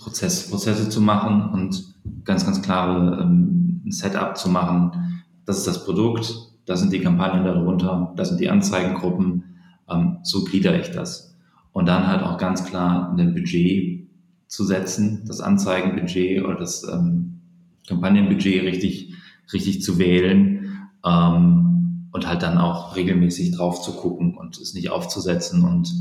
[0.00, 1.94] Prozess, Prozesse zu machen und
[2.24, 5.24] ganz, ganz klare ähm, Setup zu machen.
[5.44, 6.34] Das ist das Produkt,
[6.66, 9.44] da sind die Kampagnen darunter, da sind die Anzeigengruppen,
[9.88, 11.36] ähm, so gliedere ich das.
[11.72, 14.08] Und dann halt auch ganz klar ein Budget
[14.48, 17.40] zu setzen, das Anzeigenbudget oder das ähm,
[17.86, 19.14] Kampagnenbudget richtig,
[19.52, 24.90] richtig zu wählen ähm, und halt dann auch regelmäßig drauf zu gucken und es nicht
[24.90, 25.92] aufzusetzen und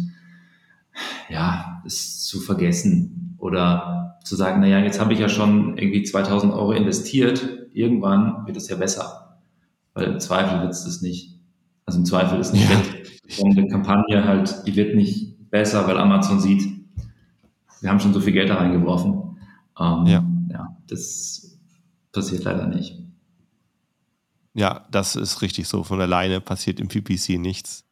[1.29, 6.53] ja, es zu vergessen oder zu sagen, naja, jetzt habe ich ja schon irgendwie 2000
[6.53, 9.39] Euro investiert, irgendwann wird es ja besser.
[9.93, 11.39] Weil im Zweifel wird es das nicht.
[11.85, 13.45] Also im Zweifel ist nicht ja.
[13.45, 16.63] eine Kampagne halt, die wird nicht besser, weil Amazon sieht,
[17.81, 19.37] wir haben schon so viel Geld da reingeworfen.
[19.79, 20.25] Ähm, ja.
[20.51, 21.57] ja, das
[22.11, 22.99] passiert leider nicht.
[24.53, 25.83] Ja, das ist richtig so.
[25.83, 27.85] Von alleine passiert im PPC nichts.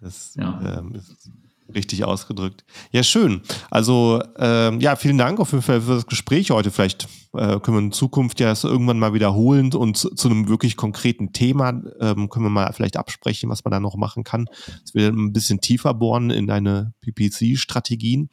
[0.00, 0.78] Das ja.
[0.78, 1.30] ähm, ist
[1.72, 2.64] richtig ausgedrückt.
[2.90, 3.42] Ja, schön.
[3.70, 6.70] Also, ähm, ja, vielen Dank auf jeden Fall für das Gespräch heute.
[6.70, 10.48] Vielleicht äh, können wir in Zukunft ja das irgendwann mal wiederholen und zu, zu einem
[10.48, 14.46] wirklich konkreten Thema ähm, können wir mal vielleicht absprechen, was man da noch machen kann.
[14.82, 18.30] Dass wir ein bisschen tiefer bohren in deine PPC-Strategien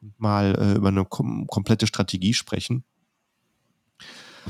[0.00, 2.84] und mal äh, über eine kom komplette Strategie sprechen.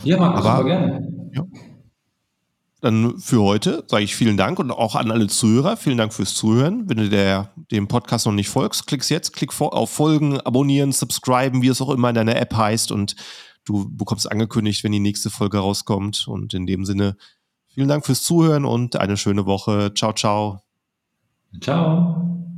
[0.03, 1.31] Ja, Markus, aber, gerne.
[1.33, 1.45] Ja.
[2.85, 5.79] Dann für heute sage ich vielen Dank und auch an alle Zuhörer.
[5.79, 6.87] Vielen Dank fürs Zuhören.
[6.87, 11.63] Wenn du der, dem Podcast noch nicht folgst, klickst jetzt, klick auf Folgen, abonnieren, subscriben,
[11.63, 13.17] wie es auch immer in deiner App heißt und
[13.65, 16.29] du bekommst angekündigt, wenn die nächste Folge rauskommt.
[16.29, 17.17] Und in dem Sinne,
[17.69, 19.95] vielen Dank fürs Zuhören und eine schöne Woche.
[19.95, 20.61] Ciao, ciao.
[21.63, 22.54] Ciao.